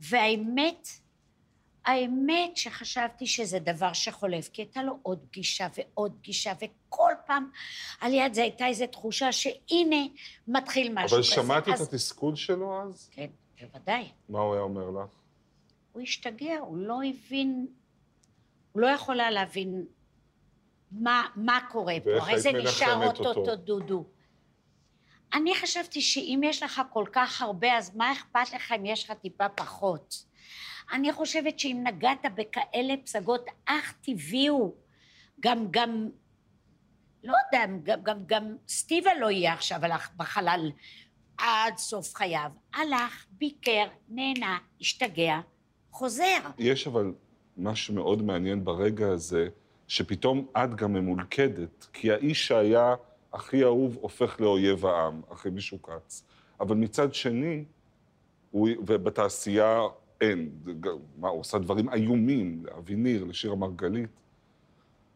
והאמת, 0.00 0.88
האמת 1.84 2.56
שחשבתי 2.56 3.26
שזה 3.26 3.58
דבר 3.58 3.92
שחולף, 3.92 4.48
כי 4.48 4.62
הייתה 4.62 4.82
לו 4.82 4.98
עוד 5.02 5.18
פגישה 5.30 5.66
ועוד 5.76 6.12
פגישה, 6.18 6.52
וכל 6.60 7.12
פעם 7.26 7.50
על 8.00 8.14
יד 8.14 8.34
זה 8.34 8.42
הייתה 8.42 8.66
איזו 8.66 8.86
תחושה 8.86 9.32
שהנה 9.32 10.06
מתחיל 10.48 10.92
משהו 10.94 11.16
אבל 11.16 11.24
כזה. 11.24 11.32
שמעת 11.34 11.68
את 11.68 11.72
אז- 11.72 11.80
התסכול 11.88 12.36
שלו 12.36 12.82
אז? 12.82 13.10
כן, 13.12 13.26
בוודאי. 13.60 14.08
מה 14.28 14.38
הוא 14.40 14.54
היה 14.54 14.62
אומר 14.62 14.90
לך? 14.90 15.08
הוא 15.98 16.02
השתגע, 16.02 16.58
הוא 16.58 16.78
לא 16.78 17.00
הבין, 17.04 17.66
הוא 18.72 18.82
לא 18.82 18.86
יכול 18.86 19.20
היה 19.20 19.30
להבין 19.30 19.84
מה, 20.92 21.26
מה 21.36 21.60
קורה 21.70 21.94
פה. 22.04 22.10
הרי 22.10 22.40
זה 22.40 22.52
נשאר? 22.52 23.06
אותו 23.06 23.56
דודו. 23.56 24.04
אני 25.34 25.54
חשבתי 25.54 26.00
שאם 26.00 26.40
יש 26.44 26.62
לך 26.62 26.82
כל 26.92 27.04
כך 27.12 27.42
הרבה, 27.42 27.76
אז 27.76 27.96
מה 27.96 28.12
אכפת 28.12 28.52
לך 28.54 28.72
אם 28.72 28.86
יש 28.86 29.04
לך 29.04 29.16
טיפה 29.16 29.48
פחות? 29.48 30.24
אני 30.92 31.12
חושבת 31.12 31.58
שאם 31.58 31.80
נגעת 31.84 32.24
בכאלה 32.34 32.94
פסגות, 33.04 33.46
אך 33.64 33.94
טבעי 34.02 34.46
הוא. 34.46 34.74
גם, 35.40 35.66
גם, 35.70 36.08
לא 37.24 37.34
יודע, 37.46 37.66
גם, 37.82 38.02
גם, 38.02 38.18
גם 38.26 38.56
סטיבה 38.68 39.10
לא 39.20 39.30
יהיה 39.30 39.52
עכשיו 39.52 39.84
הלך 39.84 40.10
בחלל 40.16 40.70
עד 41.38 41.76
סוף 41.76 42.14
חייו. 42.14 42.50
הלך, 42.74 43.26
ביקר, 43.30 43.86
נהנה, 44.08 44.58
השתגע, 44.80 45.40
חוזר. 45.90 46.38
יש 46.58 46.86
אבל 46.86 47.12
מה 47.56 47.74
שמאוד 47.74 48.22
מעניין 48.22 48.64
ברגע 48.64 49.08
הזה, 49.08 49.48
שפתאום 49.88 50.46
את 50.56 50.74
גם 50.74 50.92
ממולכדת, 50.92 51.86
כי 51.92 52.12
האיש 52.12 52.46
שהיה 52.46 52.94
הכי 53.32 53.64
אהוב 53.64 53.96
הופך 54.00 54.40
לאויב 54.40 54.86
העם, 54.86 55.20
מישהו 55.50 55.82
כץ. 55.82 56.24
אבל 56.60 56.76
מצד 56.76 57.14
שני, 57.14 57.64
הוא, 58.50 58.68
ובתעשייה 58.86 59.80
אין, 60.20 60.50
מה, 61.18 61.28
הוא 61.28 61.40
עושה 61.40 61.58
דברים 61.58 61.88
איומים, 61.88 62.62
לאביניר, 62.64 63.24
לשירה 63.24 63.56
מרגלית, 63.56 64.10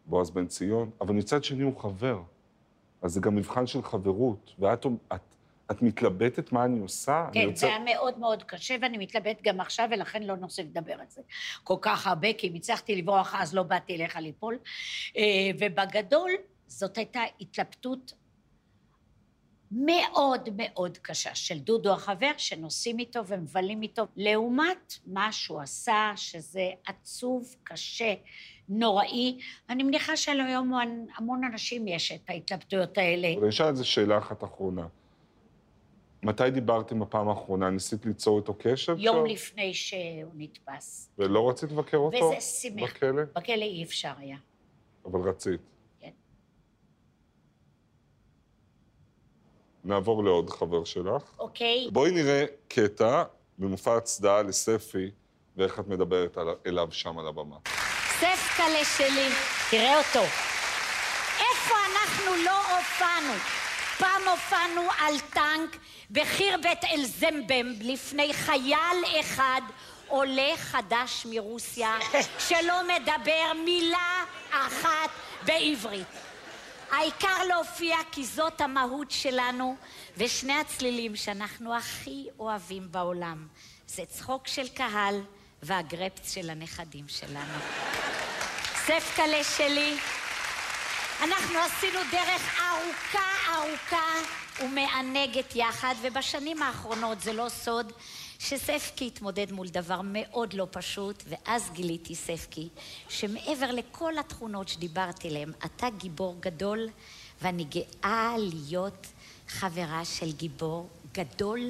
בועז 0.06 0.30
בן 0.30 0.46
ציון, 0.46 0.90
אבל 1.00 1.14
מצד 1.14 1.44
שני 1.44 1.62
הוא 1.62 1.76
חבר. 1.76 2.22
אז 3.02 3.12
זה 3.12 3.20
גם 3.20 3.34
מבחן 3.34 3.66
של 3.66 3.82
חברות, 3.82 4.52
ואת 4.58 4.86
את, 5.14 5.20
את 5.72 5.82
מתלבטת 5.82 6.52
מה 6.52 6.64
אני 6.64 6.80
עושה? 6.80 7.26
כן, 7.32 7.40
אני 7.40 7.46
זה 7.46 7.50
רוצה... 7.50 7.66
היה 7.66 7.78
מאוד 7.94 8.18
מאוד 8.18 8.42
קשה, 8.42 8.76
ואני 8.82 8.98
מתלבט 8.98 9.42
גם 9.42 9.60
עכשיו, 9.60 9.88
ולכן 9.90 10.22
לא 10.22 10.36
נוסיף 10.36 10.66
לדבר 10.66 10.92
על 10.92 11.06
זה 11.08 11.22
כל 11.64 11.76
כך 11.80 12.06
הרבה, 12.06 12.32
כי 12.32 12.48
אם 12.48 12.54
הצלחתי 12.54 12.96
לברוח 12.96 13.34
אז 13.38 13.54
לא 13.54 13.62
באתי 13.62 13.94
אליך 13.96 14.16
ליפול. 14.16 14.58
אה, 15.16 15.22
ובגדול, 15.58 16.30
זאת 16.66 16.98
הייתה 16.98 17.20
התלבטות 17.40 18.12
מאוד 19.72 20.48
מאוד 20.56 20.98
קשה 20.98 21.34
של 21.34 21.58
דודו 21.58 21.92
החבר, 21.92 22.30
שנוסעים 22.36 22.98
איתו 22.98 23.26
ומבלים 23.26 23.82
איתו, 23.82 24.06
לעומת 24.16 24.94
מה 25.06 25.32
שהוא 25.32 25.60
עשה, 25.60 26.12
שזה 26.16 26.70
עצוב, 26.86 27.54
קשה, 27.64 28.14
נוראי. 28.68 29.38
אני 29.70 29.82
מניחה 29.82 30.16
שלהיום 30.16 30.72
המון 31.16 31.44
אנשים 31.44 31.88
יש 31.88 32.12
את 32.12 32.30
ההתלבטויות 32.30 32.98
האלה. 32.98 33.28
אני 33.38 33.48
אשאל 33.48 33.66
איזה 33.66 33.84
שאלה 33.84 34.18
אחת 34.18 34.44
אחרונה. 34.44 34.86
מתי 36.22 36.50
דיברתם 36.50 37.00
בפעם 37.00 37.28
האחרונה? 37.28 37.70
ניסית 37.70 38.06
ליצור 38.06 38.38
איתו 38.38 38.54
קשר? 38.58 38.94
יום 38.98 39.16
עכשיו? 39.16 39.34
לפני 39.34 39.74
שהוא 39.74 40.32
נתפס. 40.34 41.10
ולא 41.18 41.48
רצית 41.50 41.72
לבקר 41.72 41.96
אותו? 41.96 42.24
וזה 42.24 42.40
שימח. 42.40 42.90
בכלא? 42.90 43.22
בכלא 43.36 43.54
אי 43.62 43.82
אפשר 43.84 44.12
היה. 44.18 44.36
אבל 45.04 45.20
רצית. 45.20 45.60
כן. 46.00 46.10
נעבור 49.84 50.24
לעוד 50.24 50.50
חבר 50.50 50.84
שלך. 50.84 51.22
אוקיי? 51.38 51.88
בואי 51.92 52.10
נראה 52.10 52.44
קטע 52.68 53.22
במופע 53.58 53.96
הצדעה 53.96 54.42
לספי, 54.42 55.10
ואיך 55.56 55.80
את 55.80 55.88
מדברת 55.88 56.36
על- 56.38 56.48
אליו 56.66 56.88
שם 56.90 57.18
על 57.18 57.26
הבמה. 57.26 57.56
ספקלה 58.18 58.84
שלי, 58.96 59.28
תראה 59.70 59.98
אותו. 59.98 60.20
איפה 61.40 61.74
אנחנו 61.92 62.44
לא 62.44 62.76
הופענו? 62.76 63.61
פעם 63.98 64.28
הופענו 64.28 64.88
על 64.98 65.20
טנק 65.20 65.76
בחירבת 66.10 66.84
אל-זמבם 66.84 67.66
לפני 67.80 68.34
חייל 68.34 69.04
אחד, 69.20 69.60
עולה 70.06 70.56
חדש 70.56 71.26
מרוסיה, 71.30 71.98
שלא 72.48 72.80
מדבר 72.82 73.52
מילה 73.64 74.24
אחת 74.50 75.10
בעברית. 75.44 76.06
העיקר 76.90 77.44
להופיע 77.48 77.96
כי 78.12 78.24
זאת 78.24 78.60
המהות 78.60 79.10
שלנו, 79.10 79.76
ושני 80.16 80.52
הצלילים 80.52 81.16
שאנחנו 81.16 81.76
הכי 81.76 82.26
אוהבים 82.38 82.92
בעולם 82.92 83.46
זה 83.86 84.02
צחוק 84.06 84.46
של 84.46 84.68
קהל 84.68 85.20
והגרפס 85.62 86.30
של 86.30 86.50
הנכדים 86.50 87.04
שלנו. 87.08 87.58
ספקלה 88.74 89.44
שלי, 89.56 89.96
אנחנו 91.22 91.58
עשינו 91.58 91.98
דרך 92.12 92.60
ארוכה 92.60 93.32
ארוכה 93.54 94.12
ומענגת 94.64 95.56
יחד, 95.56 95.94
ובשנים 96.02 96.62
האחרונות 96.62 97.20
זה 97.20 97.32
לא 97.32 97.48
סוד 97.48 97.92
שספקי 98.38 99.06
התמודד 99.06 99.52
מול 99.52 99.68
דבר 99.68 100.00
מאוד 100.04 100.52
לא 100.52 100.66
פשוט, 100.70 101.22
ואז 101.26 101.70
גיליתי, 101.72 102.14
ספקי, 102.14 102.68
שמעבר 103.08 103.72
לכל 103.72 104.18
התכונות 104.18 104.68
שדיברתי 104.68 105.28
עליהן, 105.28 105.52
אתה 105.64 105.86
גיבור 105.98 106.36
גדול, 106.40 106.88
ואני 107.42 107.64
גאה 107.64 108.34
להיות 108.38 109.06
חברה 109.48 110.04
של 110.04 110.32
גיבור 110.32 110.88
גדול 111.14 111.60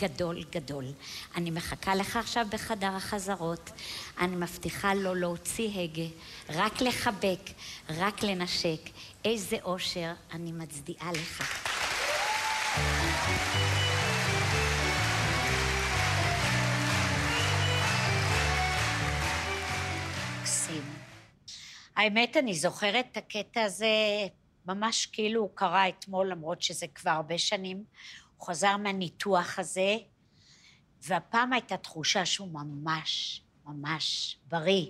גדול 0.00 0.44
גדול. 0.50 0.84
אני 1.36 1.50
מחכה 1.50 1.94
לך 1.94 2.16
עכשיו 2.16 2.46
בחדר 2.50 2.86
החזרות. 2.96 3.70
אני 4.18 4.36
מבטיחה 4.36 4.94
לא 4.94 5.16
להוציא 5.16 5.80
הגה, 5.80 6.08
רק 6.48 6.80
לחבק, 6.80 7.50
רק 7.88 8.22
לנשק. 8.22 8.80
איזה 9.24 9.56
אושר, 9.64 10.12
אני 10.32 10.52
מצדיעה 10.52 11.12
לך. 11.12 11.66
האמת, 21.96 22.36
אני 22.36 22.54
זוכרת 22.54 23.06
את 23.12 23.16
הקטע 23.16 23.62
הזה 23.62 23.86
ממש 24.66 25.06
כאילו 25.06 25.40
הוא 25.40 25.50
קרה 25.54 25.88
אתמול, 25.88 26.26
למרות 26.26 26.62
שזה 26.62 26.86
כבר 26.94 27.10
הרבה 27.10 27.38
שנים. 27.38 27.84
הוא 28.40 28.46
חזר 28.46 28.76
מהניתוח 28.76 29.58
הזה, 29.58 29.96
והפעם 31.02 31.52
הייתה 31.52 31.76
תחושה 31.76 32.26
שהוא 32.26 32.48
ממש, 32.52 33.42
ממש 33.64 34.36
בריא. 34.48 34.86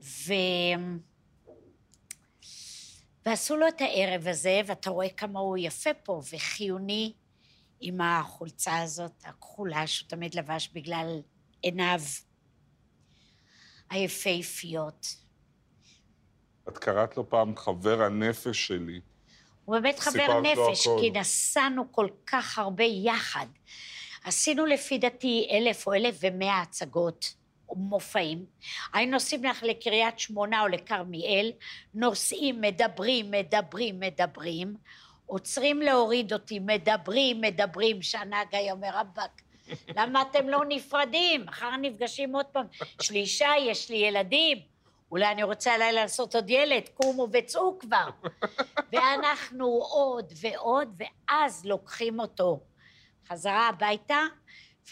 ו... 0.00 0.32
ועשו 3.26 3.56
לו 3.56 3.68
את 3.68 3.80
הערב 3.80 4.26
הזה, 4.26 4.60
ואתה 4.66 4.90
רואה 4.90 5.08
כמה 5.08 5.40
הוא 5.40 5.56
יפה 5.58 5.90
פה 5.94 6.22
וחיוני 6.32 7.12
עם 7.80 8.00
החולצה 8.00 8.82
הזאת, 8.82 9.12
הכחולה, 9.24 9.86
שהוא 9.86 10.08
תמיד 10.08 10.34
לבש 10.34 10.70
בגלל 10.74 11.20
עיניו 11.62 12.00
היפהפיות. 13.90 15.06
את 16.68 16.78
קראת 16.78 17.16
לו 17.16 17.28
פעם 17.28 17.56
חבר 17.56 18.02
הנפש 18.02 18.66
שלי. 18.66 19.00
הוא 19.70 19.78
באמת 19.78 19.98
חבר 19.98 20.40
נפש. 20.40 20.88
כי 21.00 21.10
נסענו 21.10 21.92
כל 21.92 22.08
כך 22.26 22.58
הרבה 22.58 22.84
יחד. 22.84 23.46
עשינו 24.24 24.66
לפי 24.66 24.98
דעתי 24.98 25.48
אלף 25.50 25.86
או 25.86 25.94
אלף 25.94 26.16
ומאה 26.20 26.60
הצגות, 26.60 27.34
מופעים. 27.76 28.44
היינו 28.92 29.12
נוסעים 29.12 29.44
לך 29.44 29.62
לקריית 29.62 30.18
שמונה 30.18 30.62
או 30.62 30.68
לכרמיאל, 30.68 31.52
נוסעים, 31.94 32.60
מדברים, 32.60 33.30
מדברים, 33.30 34.00
מדברים, 34.00 34.74
עוצרים 35.26 35.82
להוריד 35.82 36.32
אותי, 36.32 36.58
מדברים, 36.58 37.40
מדברים, 37.40 38.02
שהנהג 38.02 38.46
היה 38.52 38.72
אומר, 38.72 38.90
רבאק, 38.94 39.42
למה 39.96 40.22
אתם 40.22 40.48
לא 40.48 40.60
נפרדים? 40.68 41.46
מחר 41.46 41.76
נפגשים 41.76 42.34
עוד 42.34 42.46
פעם. 42.46 42.66
יש 43.00 43.10
לי 43.10 43.18
אישה, 43.18 43.48
יש 43.60 43.90
לי 43.90 43.96
ילדים. 43.96 44.58
אולי 45.10 45.32
אני 45.32 45.42
רוצה 45.42 45.74
הלילה 45.74 46.02
לעשות 46.02 46.34
עוד 46.34 46.50
ילד, 46.50 46.82
קומו 46.94 47.28
וצאו 47.32 47.78
כבר. 47.78 48.08
ואנחנו 48.92 49.66
עוד 49.66 50.32
ועוד, 50.40 50.88
ואז 50.98 51.64
לוקחים 51.64 52.20
אותו 52.20 52.60
חזרה 53.28 53.68
הביתה, 53.68 54.20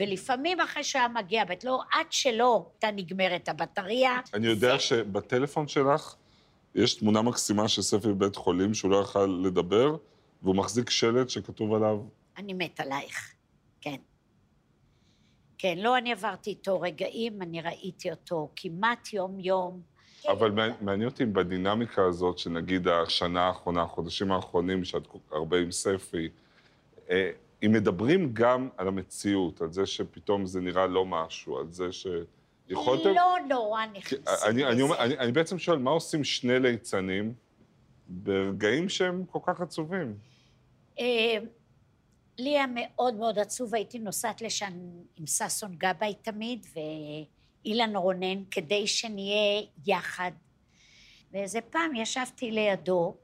ולפעמים 0.01 0.61
אחרי 0.61 0.85
שהיה 0.85 1.09
מגיע 1.09 1.45
בית, 1.45 1.65
לא, 1.65 1.81
עד 1.93 2.07
שלא 2.11 2.71
הייתה 2.73 2.91
נגמרת 2.97 3.49
הבטריה. 3.49 4.21
אני 4.35 4.47
יודע 4.47 4.79
שבטלפון 4.79 5.69
שלך 5.69 6.15
יש 6.75 6.95
תמונה 6.95 7.23
מקסימה 7.23 7.69
של 7.69 7.83
ספי 7.83 8.09
בבית 8.09 8.37
חולים, 8.37 8.75
שהוא 8.75 8.91
לא 8.91 8.97
יכל 9.03 9.41
לדבר, 9.45 9.97
והוא 10.43 10.57
מחזיק 10.57 10.91
שלט 10.91 11.31
שכתוב 11.31 11.75
עליו, 11.75 11.99
אני 12.37 12.53
מת 12.53 12.81
עלייך, 12.81 13.35
כן. 13.81 13.97
כן, 15.59 15.79
לא, 15.79 15.99
אני 15.99 16.13
עברתי 16.13 16.51
איתו 16.51 16.81
רגעים, 16.81 17.43
אני 17.43 17.61
ראיתי 17.61 18.11
אותו 18.11 18.49
כמעט 18.57 19.13
יום-יום. 19.13 19.83
אבל 20.27 20.51
מעניין- 20.81 21.09
אותי 21.09 21.25
בדינמיקה 21.27 22.05
הזאת, 22.05 22.39
שנגיד 22.39 22.89
השנה 22.89 23.43
האחרונה, 23.47 23.83
החודשים 23.83 24.33
האחרונים, 24.33 24.85
שאת 24.85 25.03
הרבה 25.33 25.59
עם 25.59 25.73
ספי, 25.73 26.29
אה, 27.11 27.31
אם 27.67 27.73
מדברים 27.73 28.31
גם 28.33 28.69
על 28.77 28.89
המציאות, 28.89 29.61
על 29.61 29.73
זה 29.73 29.87
שפתאום 29.87 30.47
זה 30.47 30.61
נראה 30.61 30.87
לא 30.87 31.07
משהו, 31.07 31.59
על 31.59 31.71
זה 31.71 31.93
ש... 31.93 32.07
יכולתם... 32.69 33.15
לא 33.15 33.37
נורא 33.49 33.87
נכנסים 33.87 34.19
אני, 34.49 34.65
אני, 34.65 34.75
לזה. 34.75 34.83
אומר, 34.83 35.05
אני, 35.05 35.19
אני 35.19 35.33
בעצם 35.33 35.59
שואל, 35.59 35.79
מה 35.79 35.91
עושים 35.91 36.25
שני 36.25 36.61
ליצנים 36.61 37.35
ברגעים 38.09 38.89
שהם 38.89 39.25
כל 39.31 39.39
כך 39.47 39.61
עצובים? 39.61 40.15
אה, 41.01 41.37
לי 42.39 42.51
היה 42.51 42.67
מאוד 42.75 43.15
מאוד 43.15 43.39
עצוב, 43.39 43.75
הייתי 43.75 43.99
נוסעת 43.99 44.43
לשם 44.43 44.73
עם 45.17 45.27
ששון 45.27 45.75
גבאי 45.79 46.15
תמיד, 46.23 46.67
ואילן 47.69 47.97
רונן, 47.97 48.45
כדי 48.51 48.87
שנהיה 48.87 49.63
יחד. 49.87 50.31
ואיזה 51.33 51.61
פעם 51.61 51.95
ישבתי 51.95 52.51
לידו, 52.51 53.17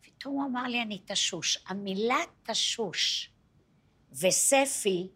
פתאום 0.00 0.34
הוא 0.34 0.44
אמר 0.44 0.62
לי, 0.62 0.82
אני 0.82 0.98
תשוש. 1.06 1.64
המילה 1.68 2.18
תשוש 2.42 3.30
וספי, 4.12 5.08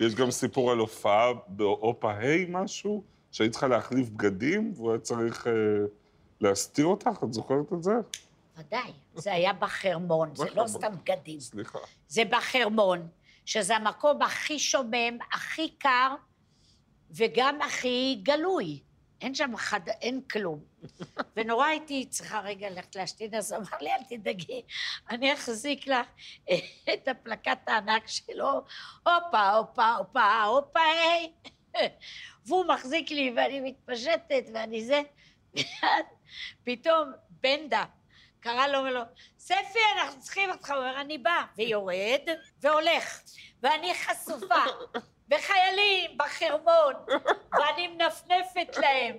יש 0.00 0.14
גם 0.14 0.30
סיפור 0.30 0.72
על 0.72 0.78
הופעה 0.78 1.32
באופה 1.48 2.12
ה' 2.12 2.46
משהו, 2.48 3.04
שהיית 3.32 3.52
צריכה 3.52 3.68
להחליף 3.68 4.08
בגדים, 4.08 4.72
והוא 4.76 4.90
היה 4.90 5.00
צריך 5.00 5.46
אה, 5.46 5.52
להסתיר 6.40 6.86
אותך, 6.86 7.10
את 7.24 7.32
זוכרת 7.32 7.72
את 7.72 7.82
זה? 7.82 7.92
ודאי, 8.56 8.92
זה 9.14 9.32
היה 9.32 9.52
בחרמון, 9.52 10.36
זה 10.36 10.44
לא. 10.54 10.66
סתם 10.66 10.92
בגדים. 11.02 11.40
סליחה. 11.40 11.78
זה 12.08 12.22
בחרמון, 12.30 13.08
שזה 13.44 13.76
המקום 13.76 14.22
הכי 14.22 14.58
שומם, 14.58 15.18
הכי 15.32 15.70
קר, 15.78 16.14
וגם 17.10 17.62
הכי 17.62 18.20
גלוי. 18.22 18.80
אין 19.20 19.34
שם 19.34 19.56
חד... 19.56 19.80
אין 19.88 20.20
כלום. 20.20 20.64
ונורא 21.36 21.66
הייתי 21.66 22.06
צריכה 22.10 22.40
רגע 22.40 22.70
ללכת 22.70 22.96
להשתין, 22.96 23.34
אז 23.34 23.52
אמר 23.52 23.78
לי, 23.80 23.90
אל 23.92 24.02
תדאגי, 24.08 24.62
אני 25.10 25.34
אחזיק 25.34 25.86
לך 25.86 26.06
את 26.94 27.08
הפלקט 27.08 27.68
הענק 27.68 28.08
שלו, 28.08 28.64
הופה, 29.06 29.50
הופה, 29.50 29.94
הופה, 29.94 30.42
הופה, 30.42 30.80
היי. 30.80 31.32
והוא 32.46 32.66
מחזיק 32.66 33.10
לי, 33.10 33.32
ואני 33.36 33.60
מתפשטת, 33.60 34.44
ואני 34.54 34.84
זה. 34.84 35.02
פתאום 36.64 37.12
בנדה 37.30 37.84
קרא 38.40 38.66
לו, 38.66 38.86
לו, 38.86 39.00
ספי, 39.38 39.78
אנחנו 39.98 40.20
צריכים 40.20 40.50
אותך. 40.50 40.70
הוא 40.70 40.78
אומר, 40.78 41.00
אני 41.00 41.18
בא. 41.18 41.44
ויורד, 41.56 42.28
והולך. 42.60 43.20
ואני 43.62 43.94
חשופה. 43.94 44.64
וחיילים 45.30 46.18
בחרמון, 46.18 46.94
ואני 47.52 47.88
מנפנפת 47.88 48.76
להם. 48.78 49.16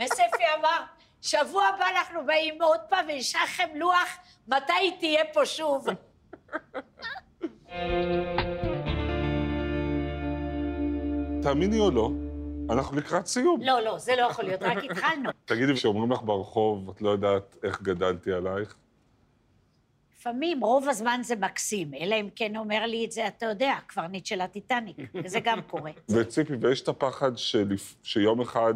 וספי 0.00 0.44
אמר, 0.58 0.82
שבוע 1.22 1.64
הבא 1.66 1.84
אנחנו 1.96 2.26
באים 2.26 2.62
עוד 2.62 2.80
פעם 2.88 3.06
ונשאר 3.08 3.44
לכם 3.44 3.68
לוח, 3.74 4.18
מתי 4.48 4.72
היא 4.72 4.92
תהיה 4.98 5.24
פה 5.32 5.46
שוב? 5.46 5.86
תאמיני 11.42 11.78
או 11.78 11.90
לא, 11.90 12.10
אנחנו 12.70 12.96
לקראת 12.96 13.26
סיום. 13.26 13.60
לא, 13.62 13.80
לא, 13.80 13.98
זה 13.98 14.16
לא 14.16 14.22
יכול 14.22 14.44
להיות, 14.44 14.62
רק 14.62 14.78
התחלנו. 14.90 15.30
תגידי, 15.44 15.74
כשאומרים 15.74 16.12
לך 16.12 16.22
ברחוב, 16.22 16.90
את 16.90 17.02
לא 17.02 17.10
יודעת 17.10 17.56
איך 17.62 17.82
גדלתי 17.82 18.32
עלייך? 18.32 18.76
לפעמים, 20.22 20.60
רוב 20.64 20.88
הזמן 20.88 21.20
זה 21.24 21.36
מקסים, 21.36 21.94
אלא 21.94 22.14
אם 22.20 22.28
כן 22.36 22.56
אומר 22.56 22.86
לי 22.86 23.04
את 23.04 23.12
זה, 23.12 23.26
אתה 23.26 23.46
יודע, 23.46 23.74
קברניט 23.86 24.26
של 24.26 24.40
הטיטניק, 24.40 24.96
וזה 25.24 25.40
גם 25.40 25.62
קורה. 25.62 25.90
וציפי, 26.14 26.52
ויש 26.60 26.80
את 26.80 26.88
הפחד 26.88 27.38
שלפ... 27.38 27.94
שיום 28.02 28.40
אחד 28.40 28.74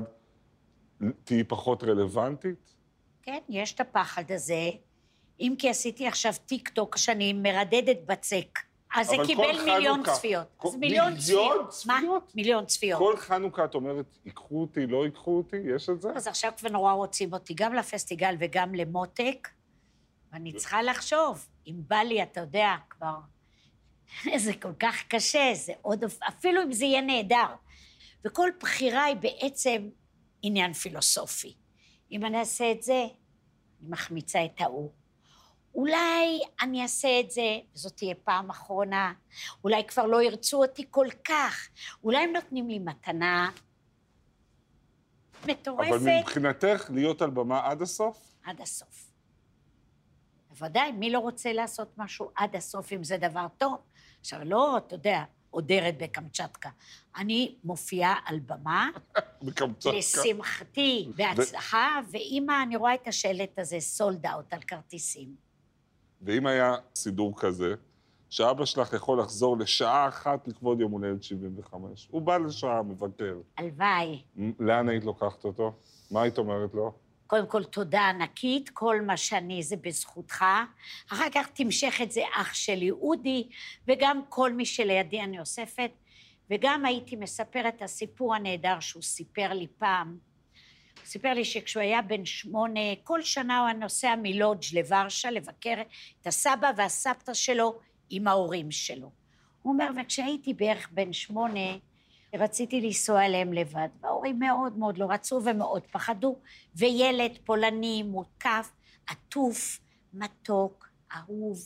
תהיי 1.25 1.45
פחות 1.45 1.85
רלוונטית? 1.85 2.75
כן, 3.23 3.39
יש 3.49 3.73
את 3.75 3.81
הפחד 3.81 4.33
הזה, 4.33 4.71
אם 5.41 5.55
כי 5.59 5.69
עשיתי 5.71 6.07
עכשיו 6.07 6.33
טיק 6.47 6.69
טוק 6.69 6.97
שאני 6.97 7.33
מרדדת 7.33 7.99
בצק. 8.07 8.59
אז 8.97 9.07
זה 9.07 9.17
קיבל 9.27 9.65
מיליון 9.65 10.01
חנוכה- 10.05 10.13
צפיות. 10.15 10.47
כל- 10.57 10.69
אז 10.69 10.75
מיליון 10.77 11.13
מיליון 11.13 11.19
צפיות. 11.21 11.69
צפיות? 11.69 12.03
מה? 12.03 12.19
מיליון 12.35 12.67
צפיות. 12.67 12.99
כל 12.99 13.17
חנוכה 13.17 13.65
את 13.65 13.75
אומרת, 13.75 14.19
ייקחו 14.25 14.61
אותי, 14.61 14.87
לא 14.87 15.05
ייקחו 15.05 15.37
אותי? 15.37 15.57
יש 15.75 15.89
את 15.91 16.01
זה? 16.01 16.09
אז 16.15 16.27
עכשיו 16.27 16.53
כבר 16.59 16.69
נורא 16.69 16.93
רוצים 16.93 17.33
אותי 17.33 17.55
גם 17.57 17.75
לפסטיגל 17.75 18.35
וגם 18.39 18.75
למותק, 18.75 19.49
ואני 20.33 20.53
צריכה 20.53 20.83
לחשוב, 20.83 21.49
אם 21.67 21.75
בא 21.87 21.97
לי, 21.97 22.23
אתה 22.23 22.41
יודע, 22.41 22.75
כבר... 22.91 23.19
זה 24.45 24.53
כל 24.63 24.73
כך 24.81 24.97
קשה, 25.09 25.53
זה 25.55 25.73
עוד... 25.83 26.05
אפילו 26.29 26.63
אם 26.63 26.73
זה 26.73 26.85
יהיה 26.85 27.01
נהדר. 27.01 27.55
וכל 28.25 28.51
בחירה 28.61 29.05
היא 29.05 29.17
בעצם 29.17 29.89
עניין 30.43 30.73
פילוסופי. 30.73 31.55
אם 32.13 32.25
אני 32.25 32.41
אעשה 32.41 32.73
את 32.73 32.83
זה, 32.83 33.07
אני 33.81 33.91
מחמיצה 33.91 34.45
את 34.45 34.61
ההוא. 34.61 34.91
אולי 35.75 36.41
אני 36.61 36.83
אעשה 36.83 37.21
את 37.21 37.31
זה, 37.31 37.59
וזאת 37.75 37.97
תהיה 37.97 38.15
פעם 38.15 38.51
אחרונה, 38.51 39.13
אולי 39.65 39.85
כבר 39.85 40.07
לא 40.07 40.23
ירצו 40.23 40.63
אותי 40.63 40.87
כל 40.91 41.07
כך, 41.25 41.69
אולי 42.05 42.19
הם 42.19 42.33
נותנים 42.33 42.69
לי 42.69 42.79
מתנה 42.79 43.51
מטורפת. 45.47 45.89
אבל 45.89 46.21
מבחינתך, 46.21 46.91
להיות 46.95 47.23
על 47.23 47.31
במה 47.31 47.67
עד 47.67 47.83
הסוף? 47.83 48.35
עד 48.45 48.61
הסוף. 48.61 49.16
בוודאי, 50.59 50.93
מי 50.93 51.11
לא 51.11 51.19
רוצה 51.19 51.53
לעשות 51.53 51.89
משהו 51.99 52.31
עד 52.35 52.57
הסוף 52.57 52.93
אם 52.93 53.05
זה 53.05 53.17
דבר 53.17 53.47
טוב? 53.59 53.77
עכשיו, 54.21 54.41
לא, 54.45 54.77
אתה 54.79 54.95
יודע, 54.95 55.25
עודרת 55.51 55.99
בקמצ'טקה. 55.99 56.71
אני 57.17 57.55
מופיעה 57.65 58.15
על 58.25 58.39
במה, 58.47 58.89
בקמצצקה. 59.47 59.91
לשמחתי, 59.97 61.09
בהצלחה, 61.17 62.01
ואימא, 62.11 62.63
אני 62.63 62.77
רואה 62.77 62.95
את 62.95 63.09
השלט 63.09 63.59
הזה, 63.59 63.81
סולד 63.81 64.27
אאוט 64.27 64.53
על 64.53 64.61
כרטיסים. 64.61 65.35
ואם 66.23 66.47
היה 66.47 66.75
סידור 66.97 67.41
כזה, 67.41 67.75
שאבא 68.31 68.65
שלך 68.65 68.93
יכול 68.93 69.21
לחזור 69.21 69.57
לשעה 69.59 70.09
אחת 70.09 70.49
לכבוד 70.49 70.81
יום 70.81 70.93
הולדת 70.93 71.23
75, 71.23 72.09
הוא 72.11 72.23
בא 72.23 72.37
לשעה, 72.37 72.83
מבקר. 72.83 73.35
הלוואי. 73.59 74.23
לאן 74.61 74.89
היית 74.89 75.05
לוקחת 75.05 75.45
אותו? 75.45 75.73
מה 76.11 76.23
היית 76.23 76.39
אומרת 76.39 76.75
לו? 76.75 76.93
קודם 77.27 77.47
כל, 77.47 77.65
תודה 77.65 78.09
ענקית, 78.09 78.71
כל 78.71 79.01
מה 79.01 79.17
שאני 79.17 79.63
זה 79.63 79.77
בזכותך. 79.77 80.45
אחר 81.13 81.31
כך 81.35 81.47
תמשך 81.47 82.01
את 82.03 82.13
זה 82.13 82.23
אח 82.35 82.55
שלי 82.55 82.91
אודי, 82.91 83.49
וגם 83.89 84.21
כל 84.29 84.53
מי 84.53 84.67
שלידי 84.67 85.21
אני 85.21 85.41
אוספת. 85.41 85.91
וגם 86.51 86.85
הייתי 86.85 87.17
מספרת 87.17 87.75
את 87.77 87.83
הסיפור 87.83 88.35
הנהדר 88.35 88.81
שהוא 88.81 89.03
סיפר 89.03 89.53
לי 89.53 89.67
פעם. 89.79 90.19
הוא 90.97 91.07
סיפר 91.07 91.35
לי 91.35 91.45
שכשהוא 91.45 91.83
היה 91.83 92.03
בן 92.03 92.25
שמונה, 92.25 92.81
כל 93.05 93.23
שנה 93.23 93.59
הוא 93.59 93.67
היה 93.67 93.77
נוסע 93.77 94.15
מלודג' 94.23 94.65
לוורשה 94.75 95.31
לבקר 95.31 95.83
את 96.21 96.27
הסבא 96.27 96.71
והסבתא 96.77 97.35
שלו 97.35 97.79
עם 98.11 98.29
ההורים 98.29 98.71
שלו. 98.71 99.11
הוא 99.63 99.73
אומר, 99.73 99.89
וכשהייתי 99.97 100.55
בערך 100.55 100.89
בן 100.91 101.13
שמונה, 101.13 101.77
רציתי 102.37 102.81
לנסוע 102.81 103.27
אליהם 103.27 103.53
לבד, 103.53 103.89
וההורים 104.01 104.39
מאוד 104.39 104.79
מאוד 104.79 104.99
לא 104.99 105.07
רצו 105.11 105.41
ומאוד 105.45 105.83
פחדו, 105.91 106.39
וילד 106.75 107.39
פולני 107.45 108.03
מותקף, 108.03 108.73
עטוף, 109.07 109.81
מתוק, 110.13 110.89
אהוב. 111.13 111.59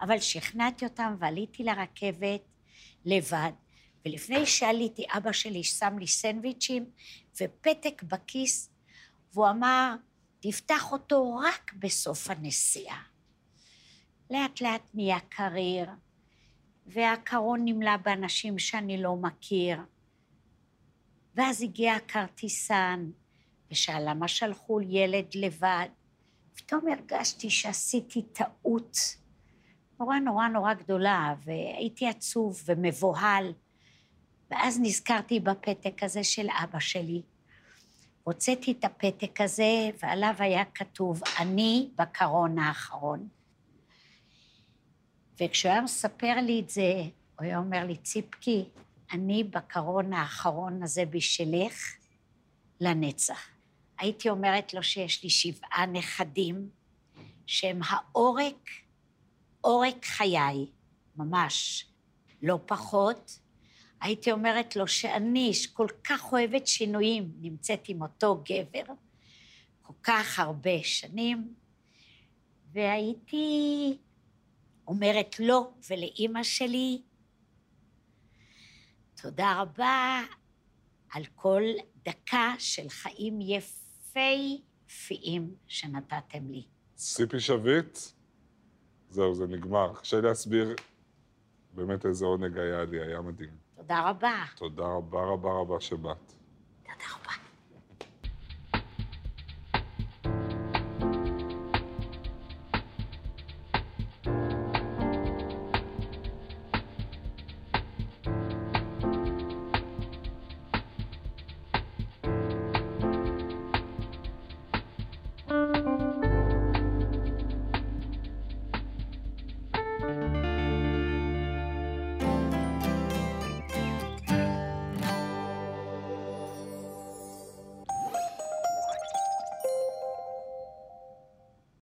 אבל 0.00 0.20
שכנעתי 0.20 0.84
אותם 0.84 1.16
ועליתי 1.18 1.64
לרכבת 1.64 2.40
לבד, 3.04 3.52
ולפני 4.04 4.46
שעליתי, 4.46 5.04
אבא 5.16 5.32
שלי 5.32 5.64
שם 5.64 5.98
לי 5.98 6.06
סנדוויצ'ים 6.06 6.90
ופתק 7.42 8.02
בכיס, 8.02 8.70
והוא 9.34 9.50
אמר, 9.50 9.94
תפתח 10.40 10.92
אותו 10.92 11.36
רק 11.36 11.72
בסוף 11.78 12.30
הנסיעה. 12.30 13.02
לאט 14.30 14.60
לאט 14.60 14.82
נהיה 14.94 15.20
קריר, 15.20 15.90
והקרון 16.86 17.60
נמלא 17.64 17.96
באנשים 17.96 18.58
שאני 18.58 19.02
לא 19.02 19.16
מכיר. 19.16 19.78
ואז 21.34 21.62
הגיע 21.62 21.94
הכרטיסן, 21.94 23.10
ושאל 23.70 24.10
למה 24.10 24.28
שלחו 24.28 24.80
ילד 24.80 25.26
לבד. 25.34 25.88
פתאום 26.54 26.88
הרגשתי 26.88 27.50
שעשיתי 27.50 28.22
טעות 28.22 28.96
נורא 30.00 30.18
נורא 30.18 30.48
נורא 30.48 30.74
גדולה, 30.74 31.34
והייתי 31.44 32.08
עצוב 32.08 32.62
ומבוהל. 32.66 33.52
ואז 34.50 34.80
נזכרתי 34.82 35.40
בפתק 35.40 36.02
הזה 36.02 36.24
של 36.24 36.46
אבא 36.64 36.78
שלי. 36.80 37.22
הוצאתי 38.24 38.72
את 38.72 38.84
הפתק 38.84 39.40
הזה, 39.40 39.90
ועליו 40.02 40.34
היה 40.38 40.64
כתוב, 40.64 41.20
אני 41.40 41.90
בקרון 41.98 42.58
האחרון. 42.58 43.28
וכשהוא 45.40 45.72
היה 45.72 45.80
מספר 45.80 46.34
לי 46.42 46.60
את 46.60 46.70
זה, 46.70 47.02
הוא 47.38 47.46
היה 47.46 47.58
אומר 47.58 47.86
לי, 47.86 47.96
ציפקי, 47.96 48.64
אני 49.12 49.44
בקרון 49.44 50.12
האחרון 50.12 50.82
הזה 50.82 51.04
בשלך 51.10 51.74
לנצח. 52.80 53.48
הייתי 53.98 54.30
אומרת 54.30 54.74
לו 54.74 54.82
שיש 54.82 55.24
לי 55.24 55.30
שבעה 55.30 55.86
נכדים, 55.86 56.68
שהם 57.46 57.80
העורק, 57.88 58.70
עורק 59.60 60.04
חיי, 60.04 60.66
ממש, 61.16 61.86
לא 62.42 62.58
פחות. 62.66 63.38
הייתי 64.00 64.32
אומרת 64.32 64.76
לו 64.76 64.88
שאני, 64.88 65.54
שכל 65.54 65.86
כך 66.04 66.32
אוהבת 66.32 66.66
שינויים, 66.66 67.32
נמצאת 67.40 67.88
עם 67.88 68.02
אותו 68.02 68.42
גבר 68.44 68.92
כל 69.82 69.92
כך 70.02 70.38
הרבה 70.38 70.82
שנים, 70.82 71.54
והייתי 72.72 73.96
אומרת 74.88 75.40
לו 75.40 75.72
ולאימא 75.90 76.42
שלי, 76.42 77.02
תודה 79.22 79.62
רבה 79.62 80.22
על 81.12 81.24
כל 81.34 81.62
דקה 82.04 82.54
של 82.58 82.88
חיים 82.88 83.38
יפהפיים 83.40 85.54
שנתתם 85.66 86.50
לי. 86.50 86.64
ציפי 86.94 87.40
שביט, 87.40 87.98
זהו, 89.10 89.34
זה 89.34 89.46
נגמר. 89.46 89.94
קשה 89.94 90.20
להסביר 90.20 90.74
באמת 91.72 92.06
איזה 92.06 92.26
עונג 92.26 92.58
היה 92.58 92.84
לי, 92.84 93.00
היה 93.00 93.20
מדהים. 93.20 93.56
תודה 93.76 94.10
רבה. 94.10 94.44
תודה 94.56 94.86
רבה 94.86 95.20
רבה 95.20 95.52
רבה 95.52 95.80
שבאת. 95.80 96.32